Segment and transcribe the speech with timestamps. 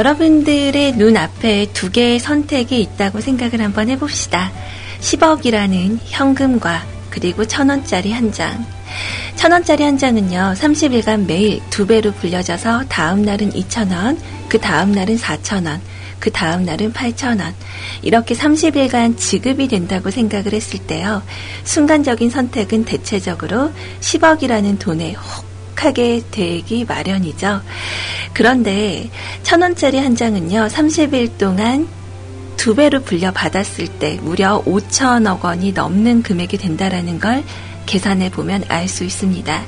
[0.00, 4.50] 여러분들의 눈앞에 두 개의 선택이 있다고 생각을 한번 해봅시다.
[5.00, 8.64] 10억이라는 현금과 그리고 천원짜리 한 장.
[9.36, 14.16] 천원짜리 한 장은요, 30일간 매일 두 배로 불려져서 다음 날은 2천원,
[14.48, 15.80] 그 다음 날은 4천원,
[16.18, 17.52] 그 다음 날은 8천원.
[18.00, 21.22] 이렇게 30일간 지급이 된다고 생각을 했을 때요,
[21.64, 25.49] 순간적인 선택은 대체적으로 10억이라는 돈에 혹
[25.80, 27.62] 하게 되기 마련이죠.
[28.32, 29.08] 그런데
[29.42, 31.88] 천 원짜리 한 장은요, 30일 동안
[32.56, 37.42] 두 배로 불려 받았을 때 무려 5천억 원이 넘는 금액이 된다라는 걸
[37.86, 39.62] 계산해 보면 알 수 있습니다.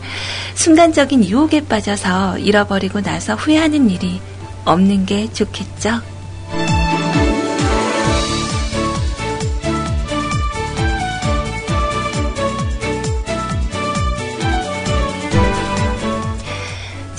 [0.55, 4.21] 순간적인 유혹에 빠져서 잃어버리고 나서 후회하는 일이
[4.65, 6.12] 없는 게 좋겠죠?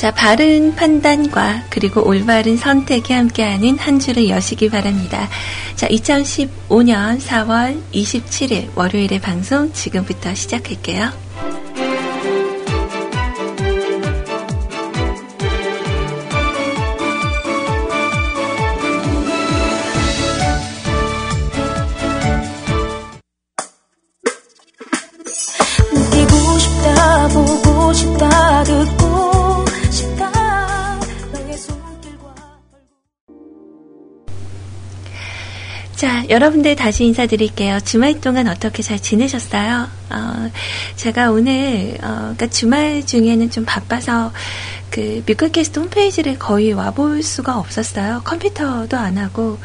[0.03, 5.29] 자, 바른 판단과 그리고 올바른 선택이 함께하는 한 주를 여시기 바랍니다.
[5.77, 11.22] 자, 2015년 4월 27일 월요일의 방송 지금부터 시작할게요.
[36.23, 37.79] 자, 여러분들 다시 인사드릴게요.
[37.81, 39.87] 주말 동안 어떻게 잘 지내셨어요?
[40.09, 40.51] 어,
[40.95, 44.31] 제가 오늘, 어, 그러니까 주말 중에는 좀 바빠서
[44.89, 48.21] 그 뮤클캐스트 홈페이지를 거의 와볼 수가 없었어요.
[48.23, 49.59] 컴퓨터도 안 하고,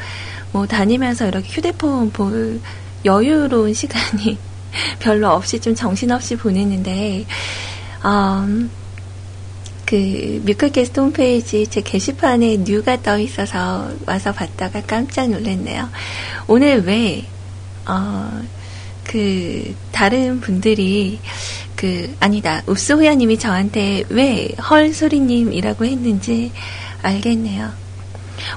[0.52, 2.60] 뭐 다니면서 이렇게 휴대폰 볼
[3.04, 4.38] 여유로운 시간이
[4.98, 7.26] 별로 없이 좀 정신없이 보냈는데,
[8.04, 8.70] 음,
[9.88, 15.88] 그 뮤클캐스트 홈페이지 제 게시판에 뉴가 떠 있어서 와서 봤다가 깜짝 놀랐네요.
[16.46, 17.24] 오늘 왜,
[17.86, 18.42] 어,
[19.04, 21.18] 그, 다른 분들이,
[21.74, 26.52] 그, 아니다, 읍소호야님이 저한테 왜 헐소리님이라고 했는지
[27.00, 27.72] 알겠네요.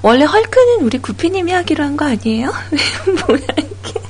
[0.01, 2.51] 원래 헐크는 우리 구피님이 하기로 한 거 아니에요?
[3.27, 4.00] 뭐야, 이게.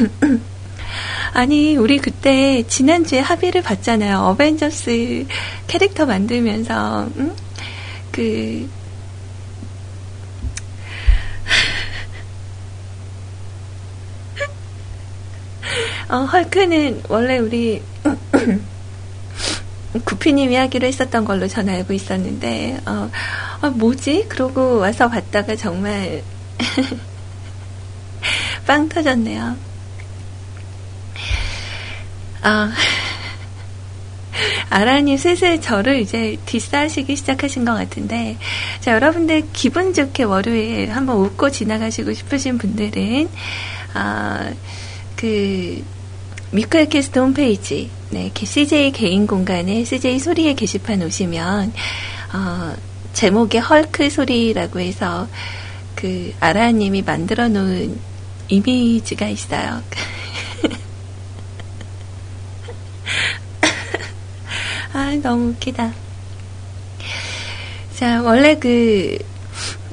[1.32, 4.18] 아니, 우리 그때 지난주에 합의를 봤잖아요.
[4.18, 5.26] 어벤져스
[5.66, 7.36] 캐릭터 만들면서, 응?
[8.10, 8.68] 그,
[16.08, 17.82] 어, 헐크는 원래 우리
[20.04, 23.10] 구피님이 하기로 했었던 걸로 전 알고 있었는데, 어,
[23.60, 24.26] 아, 뭐지?
[24.28, 26.22] 그러고 와서 봤다가 정말
[28.66, 29.69] 빵 터졌네요.
[32.42, 32.72] 아,
[34.70, 38.38] 아라님 슬슬 저를 이제 디스하시기 시작하신 것 같은데,
[38.80, 43.28] 자, 여러분들 기분 좋게 월요일 한번 웃고 지나가시고 싶으신 분들은,
[43.94, 44.50] 아,
[45.16, 45.84] 그,
[46.52, 51.72] 뮤클캐스트 홈페이지, 네, CJ 개인 공간에 CJ 소리의 게시판 오시면,
[52.32, 52.74] 어,
[53.12, 55.28] 제목에 헐크 소리라고 해서,
[55.94, 57.98] 그, 아라님이 만들어 놓은
[58.48, 59.82] 이미지가 있어요.
[64.92, 65.92] 아, 너무 웃기다.
[67.96, 69.18] 자, 원래 그,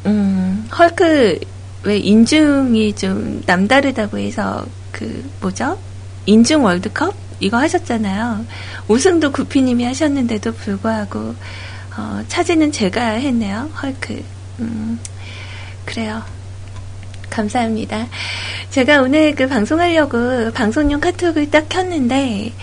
[0.06, 1.40] 음, 헐크,
[1.84, 5.78] 왜 인중이 좀 남다르다고 해서 그, 뭐죠?
[6.26, 7.16] 인중 월드컵?
[7.40, 8.46] 이거 하셨잖아요.
[8.88, 11.36] 우승도 구피님이 하셨는데도 불구하고,
[11.98, 13.70] 어, 차지는 제가 했네요.
[13.82, 14.24] 헐크.
[14.60, 15.00] 음,
[15.86, 16.24] 그래요.
[17.30, 18.08] 감사합니다.
[18.70, 22.54] 제가 오늘 그 방송하려고 방송용 카톡을 딱 켰는데,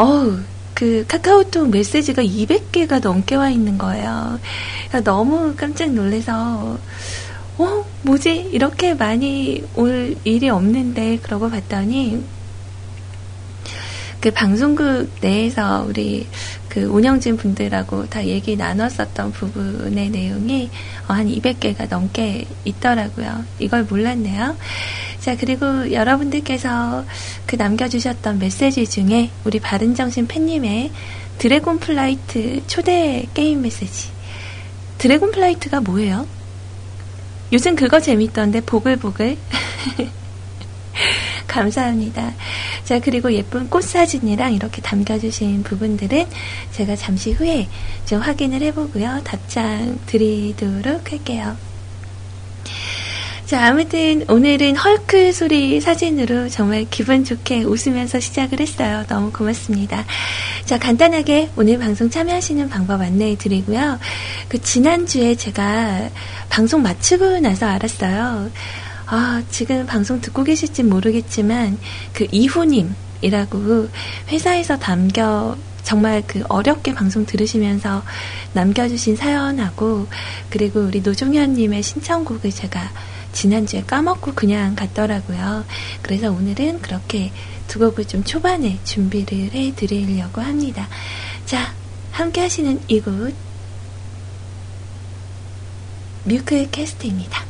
[0.00, 0.38] 어우,
[0.72, 4.40] 그 카카오톡 메시지가 200개가 넘게 와 있는 거예요.
[5.04, 6.78] 너무 깜짝 놀래서,
[7.58, 8.48] 어, 뭐지?
[8.50, 12.24] 이렇게 많이 올 일이 없는데, 그러고 봤더니,
[14.22, 16.26] 그 방송국 내에서 우리
[16.70, 20.70] 그 운영진 분들하고 다 얘기 나눴었던 부분의 내용이
[21.08, 23.44] 어, 한 200개가 넘게 있더라고요.
[23.58, 24.56] 이걸 몰랐네요.
[25.20, 27.04] 자, 그리고 여러분들께서
[27.44, 30.90] 그 남겨주셨던 메시지 중에 우리 바른정신 팬님의
[31.38, 34.08] Dragon Flight 초대 게임 메시지.
[34.98, 36.26] Dragon Flight가 뭐예요?
[37.52, 39.36] 요즘 그거 재밌던데, 보글보글.
[41.46, 42.32] 감사합니다.
[42.84, 46.26] 자, 그리고 예쁜 꽃 사진이랑 이렇게 담겨주신 부분들은
[46.72, 47.68] 제가 잠시 후에
[48.06, 49.20] 좀 확인을 해보고요.
[49.24, 51.56] 답장 드리도록 할게요.
[53.50, 59.04] 자, 아무튼 오늘은 헐크 소리 사진으로 정말 기분 좋게 웃으면서 시작을 했어요.
[59.08, 60.04] 너무 고맙습니다.
[60.66, 63.98] 자, 간단하게 오늘 방송 참여하시는 방법 안내해 드리고요.
[64.48, 66.10] 그 지난주에 제가
[66.48, 68.52] 방송 마치고 나서 알았어요.
[69.06, 71.76] 아, 지금 방송 듣고 계실지 모르겠지만
[72.12, 73.88] 그 이후님이라고
[74.28, 78.04] 회사에서 남겨 정말 그 어렵게 방송 들으시면서
[78.52, 80.06] 남겨주신 사연하고
[80.50, 82.92] 그리고 우리 노종현님의 신청곡을 제가
[83.32, 85.64] 지난주에 까먹고 그냥 갔더라고요.
[86.02, 87.32] 그래서 오늘은 그렇게
[87.68, 90.88] 두 곡을 좀 초반에 준비를 해 드리려고 합니다.
[91.46, 91.72] 자,
[92.10, 93.34] 함께 하시는 이곳
[96.24, 97.49] 뮤클 캐스트입니다.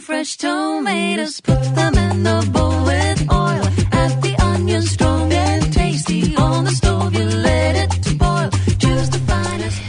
[0.00, 3.64] Fresh tomatoes, put them in the bowl with oil.
[3.92, 7.14] Add the onion strong and tasty on the stove.
[7.14, 8.50] You let it boil.
[8.78, 9.80] Choose the finest.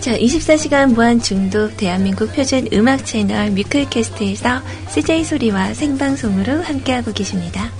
[0.00, 4.60] 자, 24시간 무한 중독 대한민국 표준 음악 채널 뮤클캐스트에서
[4.90, 7.70] CJ 소리와 생방송으로 함께하고 계십니다.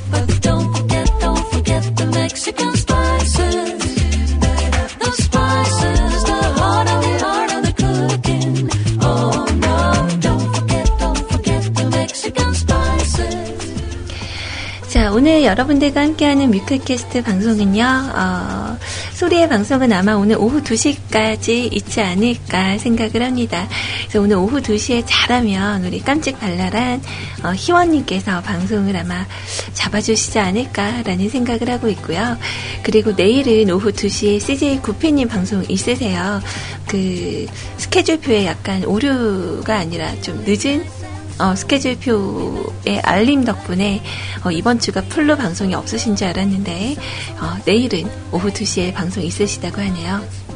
[15.53, 18.79] 여러분들과 함께하는 뮤클캐스트 방송은요, 어,
[19.13, 23.69] 소리의 방송은 아마 오늘 오후 2시까지 있지 않을까 생각을 합니다.
[24.01, 27.03] 그래서 오늘 오후 2시에 잘하면 우리 깜찍 발랄한
[27.45, 29.27] 어, 희원님께서 방송을 아마
[29.75, 32.39] 잡아주시지 않을까라는 생각을 하고 있고요.
[32.83, 36.41] 그리고 내일은 오후 2시에 CJ 구피님 방송 있으세요.
[36.89, 37.47] 그
[37.77, 41.02] 스케줄표에 약간 오류가 아니라 좀 늦은
[41.39, 44.03] 어, 스케줄표의 알림 덕분에
[44.45, 46.97] 어, 이번 주가 full로 방송이 없으신 줄 알았는데
[47.41, 50.52] 어, 내일은 오후 2시에 방송 있으시다고 하네요.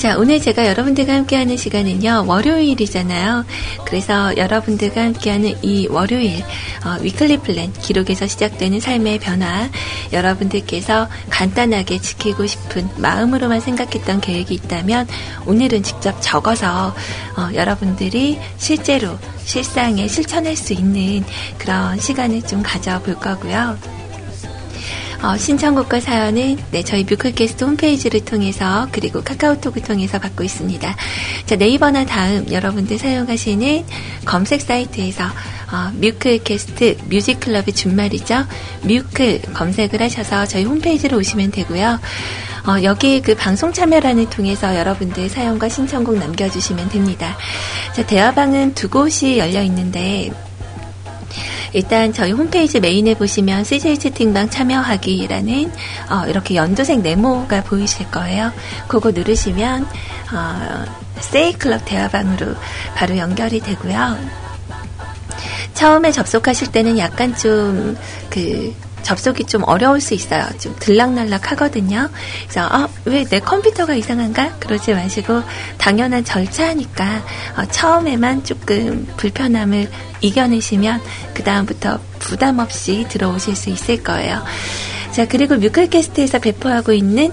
[0.00, 3.44] 자, 오늘 제가 여러분들과 함께하는 시간은요, 월요일이잖아요.
[3.84, 6.42] 그래서 여러분들과 함께하는 이 월요일,
[6.86, 9.68] 어, weekly plan, 기록에서 시작되는 삶의 변화,
[10.10, 15.06] 여러분들께서 간단하게 지키고 싶은 마음으로만 생각했던 계획이 있다면,
[15.44, 16.94] 오늘은 직접 적어서,
[17.36, 21.22] 어, 여러분들이 실제로 실상에 실천할 수 있는
[21.58, 23.99] 그런 시간을 좀 가져볼 거고요.
[25.22, 30.96] 어, 신청곡과 사연은 네, 저희 뮤클캐스트 홈페이지를 통해서 그리고 카카오톡을 통해서 받고 있습니다.
[31.44, 33.84] 자, 네이버나 다음 여러분들 사용하시는
[34.24, 38.46] 검색 사이트에서 어, 뮤클캐스트 뮤직클럽의 준말이죠.
[38.82, 42.00] 뮤클 검색을 하셔서 저희 홈페이지로 오시면 되고요.
[42.66, 47.36] 어, 여기 그 방송 참여란을 통해서 여러분들 사연과 신청곡 남겨주시면 됩니다.
[47.94, 50.32] 자, 대화방은 두 곳이 열려 있는데
[51.72, 55.72] 일단 저희 홈페이지 메인에 보시면 CJ 채팅방 참여하기라는
[56.10, 58.52] 어, 이렇게 연두색 네모가 보이실 거예요.
[58.88, 59.86] 그거 누르시면
[60.32, 60.84] 어,
[61.20, 62.54] 세이 클럽 대화방으로
[62.94, 64.18] 바로 연결이 되고요.
[65.74, 70.46] 처음에 접속하실 때는 약간 좀그 접속이 좀 어려울 수 있어요.
[70.60, 72.08] 좀 들락날락 하거든요.
[72.48, 74.56] 그래서 어, 왜 내 컴퓨터가 이상한가?
[74.58, 75.42] 그러지 마시고
[75.78, 77.22] 당연한 절차니까
[77.58, 79.88] 어, 처음에만 조금 불편함을
[80.20, 81.00] 이겨내시면
[81.34, 84.42] 그 다음부터 부담 없이 들어오실 수 있을 거예요.
[85.12, 87.32] 자 그리고 뮤클캐스트에서 배포하고 있는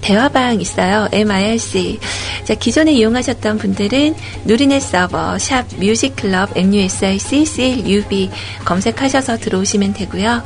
[0.00, 1.08] 대화방 있어요.
[1.12, 1.98] MIRC.
[2.44, 4.14] 자, 기존에 이용하셨던 분들은
[4.44, 8.30] 누리넷 서버, 샵 뮤직클럽, MUSIC, CLUB
[8.64, 10.42] 검색하셔서 들어오시면 되고요.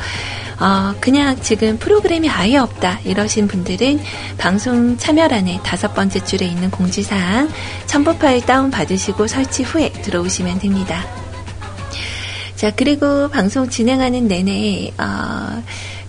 [0.60, 4.00] 어, 그냥 지금 프로그램이 아예 없다 이러신 분들은
[4.38, 7.50] 방송 참여란에 다섯 번째 줄에 있는 공지사항
[7.86, 11.04] 첨부 파일 다운 받으시고 설치 후에 들어오시면 됩니다.
[12.54, 15.62] 자 그리고 방송 진행하는 내내 어,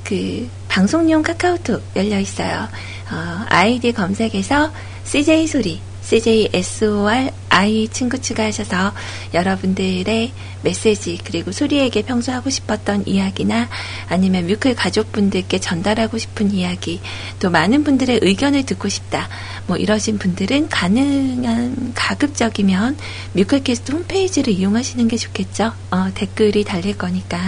[0.04, 2.68] 그 방송용 카카오톡 열려 있어요.
[3.12, 4.72] 어, 아이디 검색에서
[5.04, 8.94] CJ 소리 CJSORI 친구 추가하셔서
[9.34, 10.32] 여러분들의
[10.62, 13.68] 메시지 그리고 소리에게 평소 하고 싶었던 이야기나
[14.08, 17.02] 아니면 뮤클 가족분들께 전달하고 싶은 이야기
[17.40, 19.28] 또 많은 분들의 의견을 듣고 싶다
[19.66, 22.98] 뭐 이러신 분들은 가능한 가급적이면
[23.34, 25.74] 뮤클캐스트 홈페이지를 이용하시는 게 좋겠죠?
[25.90, 27.40] 어, 댓글이 달릴 거니까.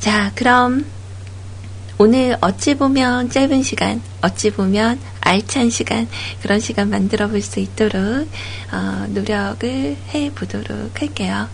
[0.00, 0.84] 자 그럼
[1.98, 6.06] 오늘 어찌 보면 짧은 시간, 어찌 보면 알찬 시간,
[6.42, 8.28] 그런 시간 만들어 볼 수 있도록,
[8.72, 11.48] 어, 노력을 해 보도록 할게요.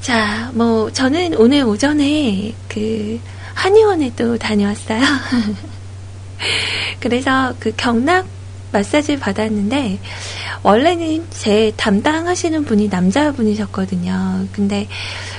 [0.00, 3.20] 자, 뭐, 저는 오늘 오전에 그,
[3.54, 5.00] 한의원에 또 다녀왔어요.
[6.98, 8.26] 그래서 그 경락
[8.72, 9.98] 마사지를 받았는데,
[10.62, 14.46] 원래는 제 담당하시는 분이 남자분이셨거든요.
[14.52, 14.88] 근데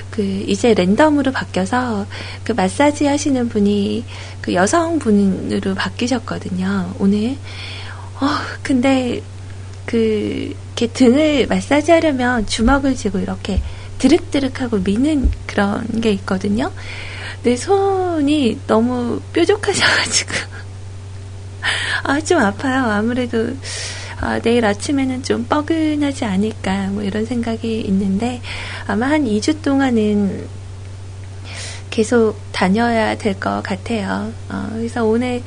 [0.10, 2.06] 그 이제 랜덤으로 바뀌어서
[2.44, 4.04] 그 마사지 하시는 분이
[4.42, 6.96] 그 여성분으로 바뀌셨거든요.
[7.00, 7.38] 오늘.
[8.20, 8.28] 어,
[8.62, 9.22] 근데
[9.86, 13.62] 그 이렇게 등을 마사지 하려면 주먹을 쥐고 이렇게
[14.00, 16.72] 드륵드륵하고 미는 그런 게 있거든요.
[17.44, 20.34] 내 손이 너무 뾰족하셔가지고
[22.04, 22.86] 아 좀 아파요.
[22.92, 23.56] 아무래도
[24.20, 28.42] 아, 내일 아침에는 좀 뻐근하지 않을까 뭐 이런 생각이 있는데
[28.88, 30.48] 아마 한 2주 동안은
[31.90, 34.32] 계속 다녀야 될 것 같아요.
[34.50, 35.42] 어, 그래서 오늘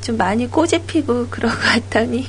[0.00, 2.26] 좀 많이 꼬집 피고 그러고 왔더니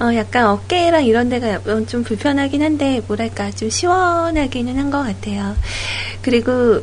[0.00, 5.56] 어, 약간 어깨랑 이런 데가 좀 불편하긴 한데 뭐랄까 좀 시원하기는 한 것 같아요.
[6.22, 6.82] 그리고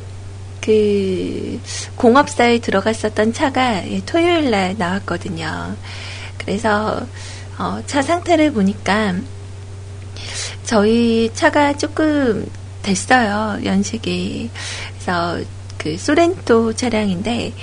[0.68, 1.62] 그
[1.96, 5.78] 공업사에 들어갔었던 차가 예, 토요일 날 나왔거든요.
[6.38, 7.08] 그래서
[7.58, 9.16] 어, 차 상태를 보니까
[10.66, 12.46] 저희 차가 조금
[12.82, 13.64] 됐어요.
[13.64, 14.50] 연식이.
[14.90, 15.40] 그래서
[15.78, 17.54] 그 소렌토 차량인데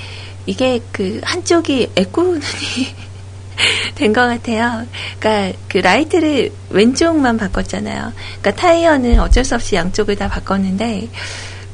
[0.46, 2.40] 이게 그 한쪽이 애꾸눈이
[3.96, 4.87] 된 것 같아요.
[5.20, 8.14] 그러니까 그 라이트를 왼쪽만 바꿨잖아요.
[8.40, 11.08] 그러니까 타이어는 어쩔 수 없이 양쪽을 다 바꿨는데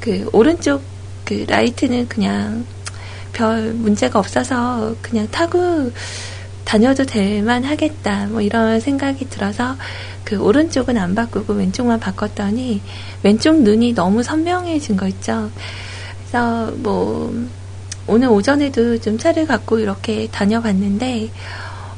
[0.01, 0.83] 그 오른쪽
[1.31, 2.67] 그 라이트는 그냥
[3.33, 5.93] 별 문제가 없어서 그냥 타고
[6.65, 8.27] 다녀도 될 만 하겠다.
[8.27, 9.77] 뭐 이런 생각이 들어서
[10.25, 12.83] 그 오른쪽은 안 바꾸고 왼쪽만 바꿨더니
[13.23, 15.51] 왼쪽 눈이 너무 선명해진 거 있죠.
[16.19, 17.33] 그래서 뭐
[18.09, 21.31] 오늘 오전에도 좀 차를 갖고 이렇게 다녀봤는데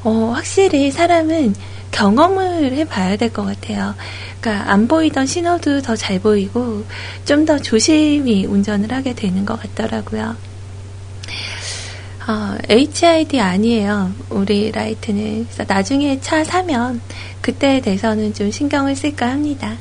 [0.05, 1.55] 어, 확실히 사람은
[1.93, 3.95] 경험을 해봐야 될 것 같아요.
[4.41, 6.85] 그러니까 안 보이던 신호도 더 잘 보이고
[7.25, 10.37] 좀 더 조심히 운전을 하게 되는 것 같더라고요.
[12.29, 14.13] 어, HID 아니에요.
[14.31, 15.47] 우리 라이트는.
[15.67, 17.01] 나중에 차 사면
[17.41, 19.77] 그때에 대해서는 좀 신경을 쓸까 합니다.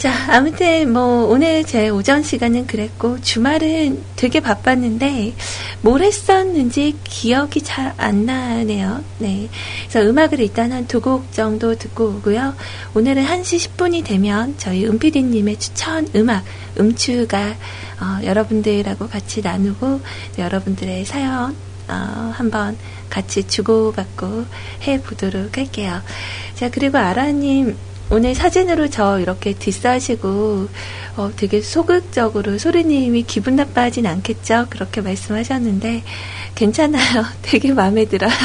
[0.00, 5.34] 자, 아무튼 뭐 오늘 제 오전 시간은 그랬고 주말은 되게 바빴는데
[5.82, 9.04] 뭘 했었는지 기억이 잘 안 나네요.
[9.18, 9.50] 네.
[9.90, 12.54] 그래서 음악을 일단 한 두 곡 정도 듣고 오고요.
[12.94, 16.44] 오늘은 1시 10분이 되면 저희 은피디 님의 추천 음악,
[16.78, 17.54] 음추가
[18.00, 20.00] 어, 여러분들하고 같이 나누고
[20.38, 21.54] 여러분들의 사연
[21.88, 22.78] 어, 한번
[23.10, 24.46] 같이 주고받고
[24.86, 26.00] 해보도록 할게요.
[26.54, 27.76] 자, 그리고 아라님
[28.10, 30.68] 오늘 사진으로 저 이렇게 디스하시고
[31.16, 34.66] 어, 되게 소극적으로 소리님이 기분 나빠하진 않겠죠?
[34.68, 36.02] 그렇게 말씀하셨는데
[36.54, 37.24] 괜찮아요.
[37.42, 38.30] 되게 마음에 들어요.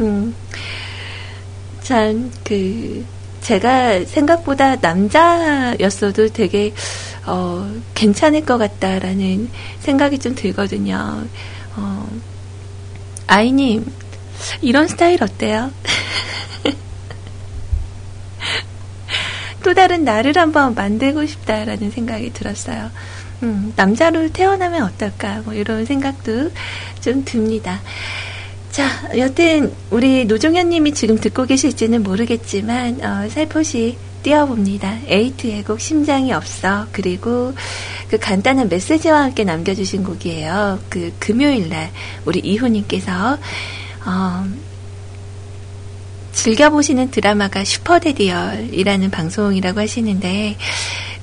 [0.00, 0.34] 음,
[1.82, 3.04] 참, 그,
[3.40, 6.72] 제가 생각보다 남자였어도 되게,
[7.26, 11.24] 어, 괜찮을 것 같다라는 생각이 좀 들거든요.
[11.76, 12.08] 어,
[13.26, 13.90] 아이님,
[14.60, 15.70] 이런 스타일 어때요?
[19.62, 22.90] 또 다른 나를 한번 만들고 싶다라는 생각이 들었어요.
[23.42, 26.50] 음, 남자로 태어나면 어떨까, 뭐, 이런 생각도
[27.00, 27.80] 좀 듭니다.
[28.70, 34.98] 자, 여튼, 우리 노종현 님이 지금 듣고 계실지는 모르겠지만, 어, 살포시 띄워봅니다.
[35.06, 36.86] 에이트의 곡 심장이 없어.
[36.92, 37.52] 그리고
[38.08, 40.78] 그 간단한 메시지와 함께 남겨주신 곡이에요.
[40.88, 41.90] 그 금요일날,
[42.24, 43.38] 우리 이호님께서,
[44.06, 44.46] 어,
[46.32, 50.56] 즐겨보시는 드라마가 슈퍼대디 열이라는 방송이라고 하시는데,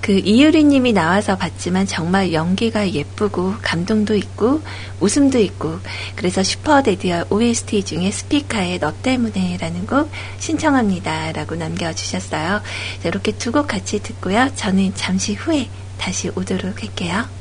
[0.01, 4.61] 그그 이유리 님이 나와서 봤지만 정말 연기가 예쁘고 감동도 있고
[4.99, 5.79] 웃음도 있고
[6.15, 12.61] 그래서 슈퍼대디 열 OST 중에 스피카의 너 때문에 라는 곡 신청합니다 라고 남겨주셨어요.
[13.03, 14.49] 이렇게 두 곡 같이 듣고요.
[14.55, 17.38] 저는 잠시 후에 다시 오도록 할게요.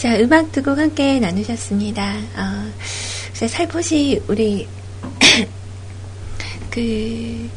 [0.00, 2.16] 자, 음악 두 곡 함께 나누셨습니다.
[2.34, 2.72] 어,
[3.34, 4.66] 살포시 우리
[6.70, 7.50] 그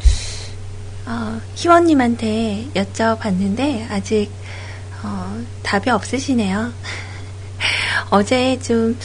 [1.05, 4.29] 어, 희원님한테 여쭤봤는데 아직
[5.03, 6.73] 어, 답이 없으시네요.
[8.11, 8.97] 어제 좀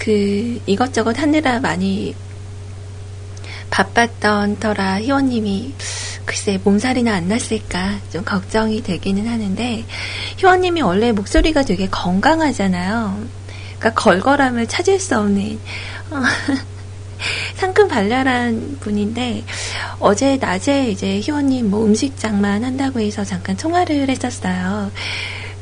[0.00, 2.14] 그 이것저것 하느라 많이
[3.70, 5.74] 바빴던 터라 희원님이
[6.24, 9.84] 글쎄 몸살이나 안 났을까 좀 걱정이 되기는 하는데
[10.40, 13.22] 희원님이 원래 목소리가 되게 건강하잖아요.
[13.78, 15.60] 그러니까 걸걸함을 찾을 수 없는
[16.10, 16.22] 어,
[17.56, 19.44] 상큼 발랄한 분인데
[19.98, 24.90] 어제 낮에 이제 희원님 뭐 음식 장만 한다고 해서 잠깐 통화를 했었어요.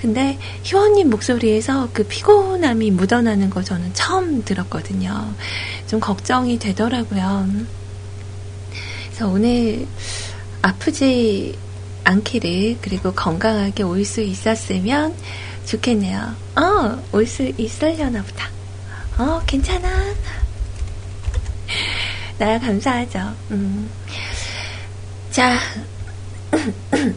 [0.01, 5.35] 근데 희원님 목소리에서 그 피곤함이 묻어나는 거 저는 처음 들었거든요.
[5.89, 7.49] 좀 걱정이 되더라고요.
[9.09, 9.89] 그래서 오늘
[10.63, 11.59] 아프지
[12.09, 15.15] 않기를 그리고 건강하게 올 수 있었으면
[15.67, 16.35] 좋겠네요.
[16.57, 18.49] 어, 올 수 있으려나 보다.
[19.19, 19.89] 어, 괜찮아.
[22.39, 23.35] 나 감사하죠.
[23.51, 23.91] 음.
[25.31, 25.59] 자.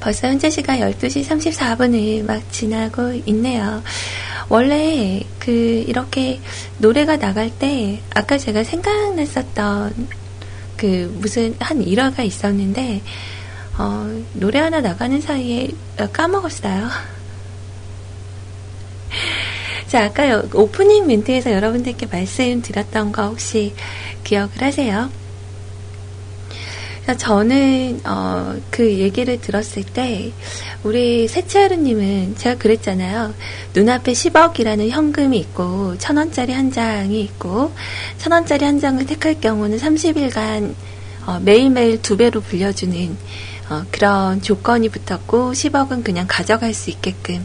[0.00, 3.80] 벌써 현재 시간 12시 34분을 막 지나고 있네요.
[4.48, 6.40] 원래 그 이렇게
[6.78, 10.08] 노래가 나갈 때 아까 제가 생각났었던
[10.82, 13.02] 그 무슨 한 일화가 있었는데
[13.78, 15.68] 어, 노래 하나 나가는 사이에
[16.12, 16.88] 까먹었어요.
[19.86, 23.74] 자, 아까 오프닝 멘트에서 여러분들께 말씀드렸던 거 혹시
[24.24, 25.08] 기억을 하세요?
[27.18, 30.32] 저는 어, 그 얘기를 들었을 때
[30.84, 33.34] 우리 세치하루님은 제가 그랬잖아요.
[33.74, 37.72] 눈앞에 10억이라는 현금이 있고 천 원짜리 한 장이 있고
[38.18, 40.74] 천 원짜리 한 장을 택할 경우는 30일간
[41.26, 43.16] 어, 매일매일 두 배로 불려주는
[43.70, 47.44] 어, 그런 조건이 붙었고 10억은 그냥 가져갈 수 있게끔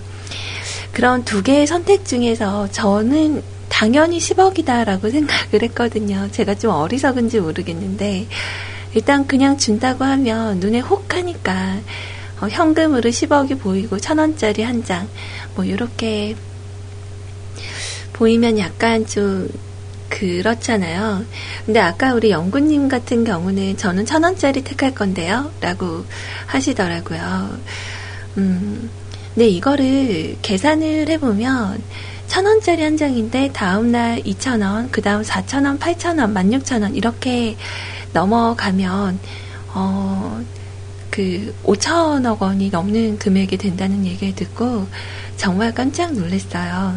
[0.92, 6.30] 그런 두 개의 선택 중에서 저는 당연히 10억이다라고 생각을 했거든요.
[6.32, 8.28] 제가 좀 어리석은지 모르겠는데
[8.94, 11.78] 일단 그냥 준다고 하면 눈에 혹 하니까
[12.40, 15.08] 어, 현금으로 10억이 보이고 천 원짜리 한 장,
[15.56, 16.36] 뭐 이렇게
[18.14, 19.50] 보이면 약간 좀
[20.10, 21.26] 그렇잖아요.
[21.66, 26.06] 근데 아까 우리 영구님 같은 경우는 저는 천 원짜리 택할 건데요, 라고
[26.46, 27.58] 하시더라고요.
[28.38, 28.90] 음,
[29.34, 31.82] 근데 이거를 계산을 해보면
[32.28, 37.56] 천 원짜리 한 장인데 다음날 2천 원, 그 다음 4천 원, 8천 원, 16,000원 이렇게
[38.18, 39.20] 넘어가면
[39.76, 40.42] 어,
[41.12, 44.88] 그 5천억 원이 넘는 금액이 된다는 얘기를 듣고
[45.36, 46.96] 정말 깜짝 놀랐어요.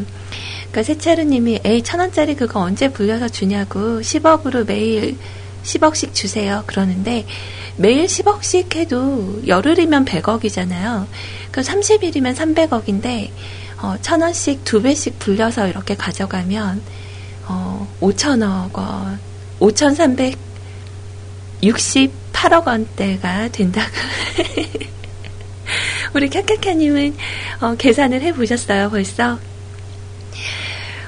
[0.70, 5.18] 그러니까 세차르님이 에이 천 원짜리 그거 언제 불려서 주냐고 10억으로 매일
[5.62, 6.62] 10억씩 주세요.
[6.66, 7.26] 그러는데
[7.76, 11.06] 매일 10억씩 해도 열흘이면 100억이잖아요.
[11.50, 13.28] 그 30일이면 300억인데
[13.82, 16.80] 어, 천 원씩 두 배씩 불려서 이렇게 가져가면
[17.46, 19.18] 어, 5천억 원,
[19.58, 20.49] 5,300
[21.62, 23.90] 68억 원대가 된다고.
[26.14, 27.14] 우리 캬캬캬님은
[27.60, 29.38] 어, 계산을 해보셨어요, 벌써?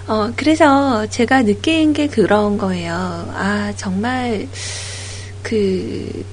[0.07, 2.95] 어, 그래서 제가 느낀 게 그런 거예요.
[2.95, 4.47] 아, 정말,
[5.43, 6.25] 그,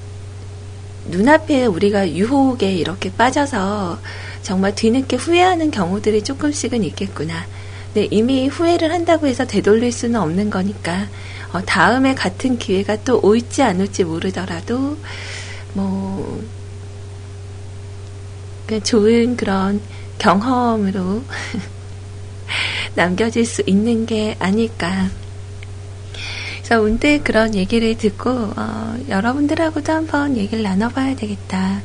[1.06, 3.98] 눈앞에 우리가 유혹에 이렇게 빠져서
[4.42, 7.46] 정말 뒤늦게 후회하는 경우들이 조금씩은 있겠구나.
[7.94, 11.08] 네, 이미 후회를 한다고 해서 되돌릴 수는 없는 거니까
[11.52, 14.96] 어, 다음에 같은 기회가 또 올지 안 올지 모르더라도
[15.74, 16.42] 뭐
[18.66, 19.80] 그냥 좋은 그런
[20.18, 21.24] 경험으로
[22.94, 25.08] 남겨질 수 있는 게 아닐까.
[26.58, 31.82] 그래서 문득 그런 얘기를 듣고 어, 여러분들하고도 한번 얘기를 나눠봐야 되겠다.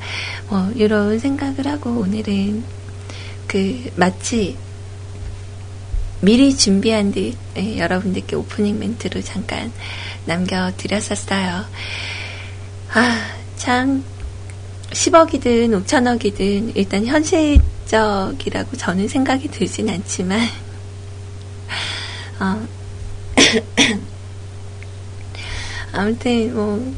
[0.49, 2.63] 뭐 이런 생각을 하고 오늘은
[3.47, 4.57] 그 마치
[6.21, 9.71] 미리 준비한 듯 예, 여러분들께 오프닝 멘트로 잠깐
[10.25, 11.65] 남겨드렸었어요.
[12.93, 14.03] 아, 참
[14.91, 20.39] 10억이든 5천억이든 일단 현실적이라고 저는 생각이 들진 않지만
[22.39, 22.67] 어,
[25.91, 26.95] 아무튼 뭐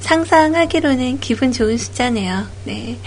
[0.00, 2.46] 상상하기로는 기분 좋은 숫자네요.
[2.64, 2.98] 네.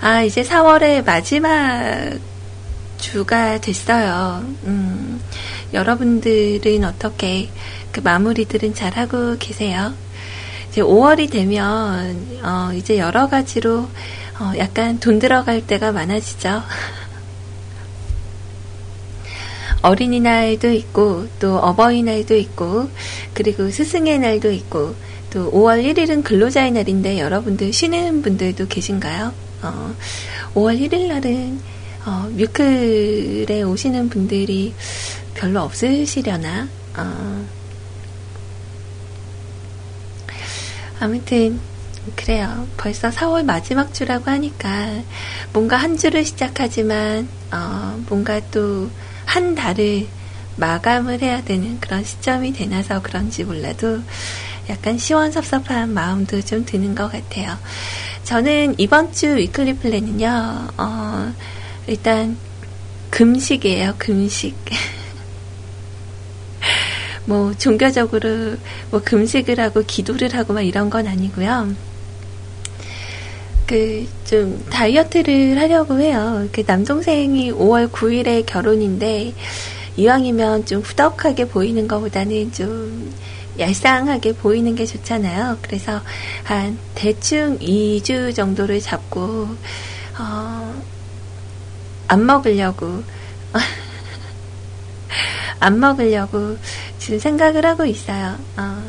[0.00, 2.18] 아, 이제 4월의 마지막
[2.96, 4.44] 주가 됐어요.
[4.64, 5.20] 음,
[5.72, 7.50] 여러분들은 어떻게
[7.92, 9.94] 그 마무리들은 잘 하고 계세요?
[10.70, 13.88] 이제 5월이 되면 어, 이제 여러 가지로
[14.38, 16.62] 어, 약간 돈 들어갈 때가 많아지죠.
[19.82, 22.88] 어린이날도 있고 또 어버이날도 있고
[23.34, 24.94] 그리고 스승의 날도 있고
[25.30, 29.32] 또 5월 1일은 근로자의 날인데 여러분들 쉬는 분들도 계신가요?
[29.62, 29.94] 어,
[30.54, 31.75] 5월 1일 날은
[32.06, 34.74] 어, 뮤클에 오시는 분들이
[35.34, 36.68] 별로 없으시려나?
[36.96, 37.46] 어,
[41.00, 41.60] 아무튼
[42.14, 42.66] 그래요.
[42.76, 45.02] 벌써 4월 마지막 주라고 하니까
[45.52, 48.88] 뭔가 한 주를 시작하지만 어, 뭔가 또
[49.26, 50.06] 한 달을
[50.56, 54.00] 마감을 해야 되는 그런 시점이 되나서 그런지 몰라도
[54.70, 57.58] 약간 시원섭섭한 마음도 좀 드는 것 같아요.
[58.24, 61.32] 저는 이번 주 위클리 플랜은요, 어,
[61.86, 62.36] 일단
[63.10, 64.56] 금식이에요, 금식.
[67.26, 68.56] 뭐 종교적으로
[68.90, 71.74] 뭐 금식을 하고 기도를 하고 막 이런 건 아니고요.
[73.66, 76.48] 그 좀 다이어트를 하려고 해요.
[76.50, 79.32] 그 남동생이 5월 9일에 결혼인데
[79.96, 83.14] 이왕이면 좀 후덕하게 보이는 것보다는 좀
[83.58, 85.58] 얄쌍하게 보이는 게 좋잖아요.
[85.62, 86.02] 그래서
[86.42, 89.48] 한 대충 2주 정도를 잡고
[90.18, 90.82] 어,
[92.08, 93.02] 안 먹으려고
[95.60, 96.56] 안 먹으려고
[96.98, 98.36] 지금 생각을 하고 있어요.
[98.56, 98.82] 어,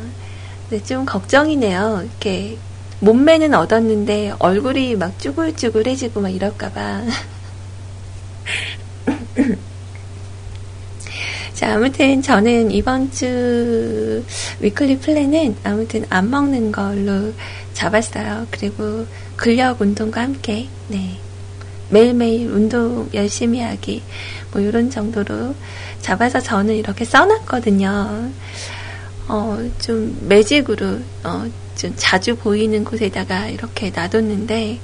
[0.68, 2.02] 근데 좀 걱정이네요.
[2.04, 2.58] 이렇게
[3.00, 7.02] 몸매는 얻었는데 얼굴이 막 쭈글쭈글해지고 막 이럴까봐.
[11.54, 14.22] 자, 아무튼 저는 이번 주
[14.60, 17.32] 위클리 플랜은 아무튼 안 먹는 걸로
[17.72, 18.46] 잡았어요.
[18.50, 21.18] 그리고 근력 운동과 함께, 네.
[21.90, 24.02] 매일매일 운동 열심히 하기,
[24.52, 25.54] 뭐, 이런 정도로
[26.00, 28.30] 잡아서 저는 이렇게 써놨거든요.
[29.28, 31.46] 어, 좀 매직으로, 어,
[31.76, 34.80] 좀 자주 보이는 곳에다가 이렇게 놔뒀는데,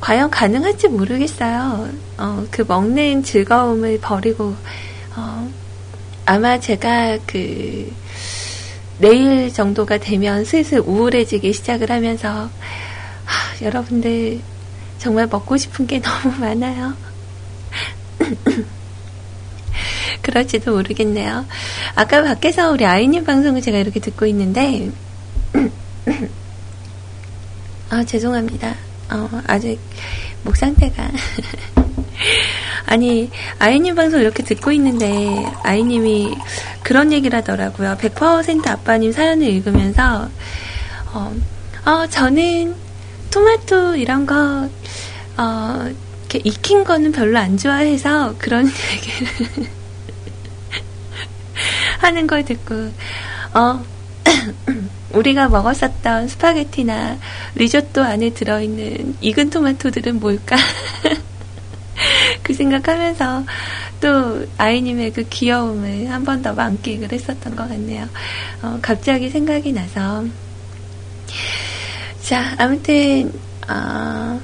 [0.00, 1.88] 과연 가능할지 모르겠어요.
[2.18, 4.54] 어, 그 먹는 즐거움을 버리고,
[5.16, 5.50] 어,
[6.26, 7.92] 아마 제가 그,
[8.98, 12.50] 내일 정도가 되면 슬슬 우울해지기 시작을 하면서,
[13.24, 14.40] 하, 여러분들,
[15.00, 16.94] 정말 먹고 싶은 게 너무 많아요.
[20.22, 21.46] 그럴지도 모르겠네요.
[21.94, 24.90] 아까 밖에서 우리 아이님 방송을 제가 이렇게 듣고 있는데,
[27.88, 28.74] 아, 죄송합니다.
[29.10, 29.80] 어, 아직
[30.44, 31.10] 목 상태가.
[32.86, 36.36] 아니, 아이님 방송 이렇게 듣고 있는데, 아이님이
[36.82, 37.96] 그런 얘기를 하더라고요.
[37.98, 40.28] 100% 아빠님 사연을 읽으면서,
[41.12, 41.34] 어,
[41.86, 42.89] 어, 저는
[43.30, 44.68] 토마토 이런 거,
[45.36, 45.90] 어,
[46.30, 49.68] 이렇게 익힌 거는 별로 안 좋아해서 그런 얘기를
[51.98, 52.74] 하는 걸 듣고,
[53.54, 53.84] 어,
[55.12, 57.18] 우리가 먹었었던 스파게티나
[57.56, 60.56] 리조또 안에 들어있는 익은 토마토들은 뭘까?
[62.42, 63.44] 그 생각하면서
[64.00, 68.08] 또 아이님의 그 귀여움을 한 번 더 만끽을 했었던 것 같네요.
[68.62, 70.24] 어, 갑자기 생각이 나서.
[72.30, 73.32] 자, 아무튼,
[73.68, 74.40] 어,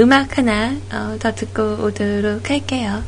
[0.00, 3.04] 음악 하나 어, 더 듣고 오도록 할게요.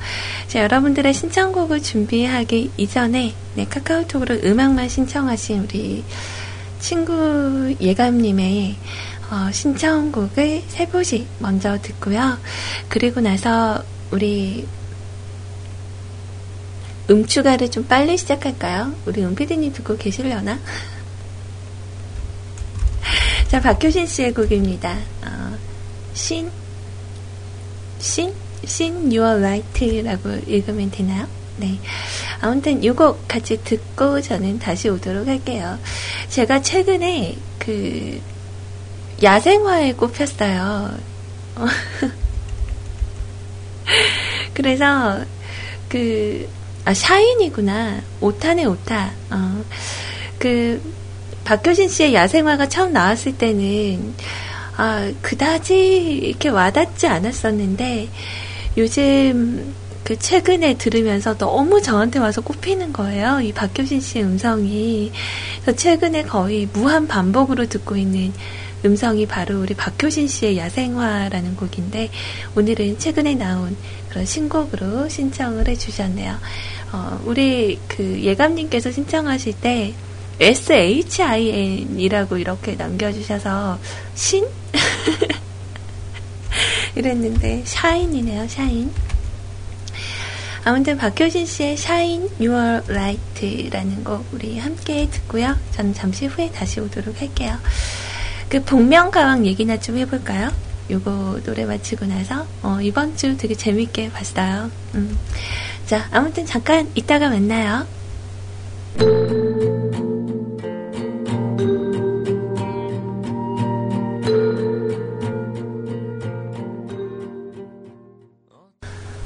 [0.46, 6.04] 자, 여러분들의 신청곡을 준비하기 이전에 네, 카카오톡으로 음악만 신청하신 우리
[6.78, 8.76] 친구 예감님의
[9.32, 12.38] 어, 신청곡을 세 포씩 먼저 듣고요.
[12.88, 14.68] 그리고 나서 우리
[17.10, 18.94] 음추가를 좀 빨리 시작할까요?
[19.06, 20.58] 우리 음피디님 듣고 계시려나?
[23.48, 24.98] 자, 박효신 씨의 곡입니다.
[25.24, 25.56] 어,
[26.14, 26.50] 신
[28.02, 28.32] 신,
[28.64, 31.26] 신 Your Light라고 읽으면 되나요?
[31.56, 31.78] 네.
[32.40, 35.78] 아무튼 요곡 같이 듣고 저는 다시 오도록 할게요.
[36.28, 38.20] 제가 최근에 그
[39.22, 40.98] 야생화에 꼽혔어요.
[44.54, 45.24] 그래서
[45.88, 46.48] 그
[46.84, 48.00] 아, 샤인이구나.
[48.20, 49.12] 오타네 오타.
[49.30, 49.64] 어,
[50.38, 50.82] 그
[51.44, 54.14] 박효신 씨의 야생화가 처음 나왔을 때는
[54.76, 55.74] 아, 그다지
[56.22, 58.08] 이렇게 와닿지 않았었는데,
[58.76, 63.40] 요즘 그 최근에 들으면서 너무 저한테 와서 꼽히는 거예요.
[63.40, 65.12] 이 박효신 씨의 음성이.
[65.62, 68.32] 그래서 최근에 거의 무한 반복으로 듣고 있는
[68.84, 72.10] 음성이 바로 우리 박효신 씨의 야생화라는 곡인데,
[72.56, 73.76] 오늘은 최근에 나온
[74.08, 76.38] 그런 신곡으로 신청을 해주셨네요.
[76.92, 79.94] 어, 우리 그 예감님께서 신청하실 때,
[80.40, 83.78] SHIN이라고 이렇게 남겨주셔서,
[84.14, 84.46] 신?
[86.94, 88.90] 이랬는데 샤인이네요, 샤인.
[90.64, 95.56] 아무튼 박효신 씨의 샤인 Your Light라는 곡 우리 함께 듣고요.
[95.72, 97.58] 저는 잠시 후에 다시 오도록 할게요.
[98.52, 100.52] 그 복면가왕 얘기나 좀 해볼까요?
[100.90, 104.70] 요거 노래 마치고 나서 어, 이번 주 되게 재밌게 봤어요.
[104.94, 105.18] 음.
[105.86, 107.86] 자, 아무튼 잠깐 이따가 만나요.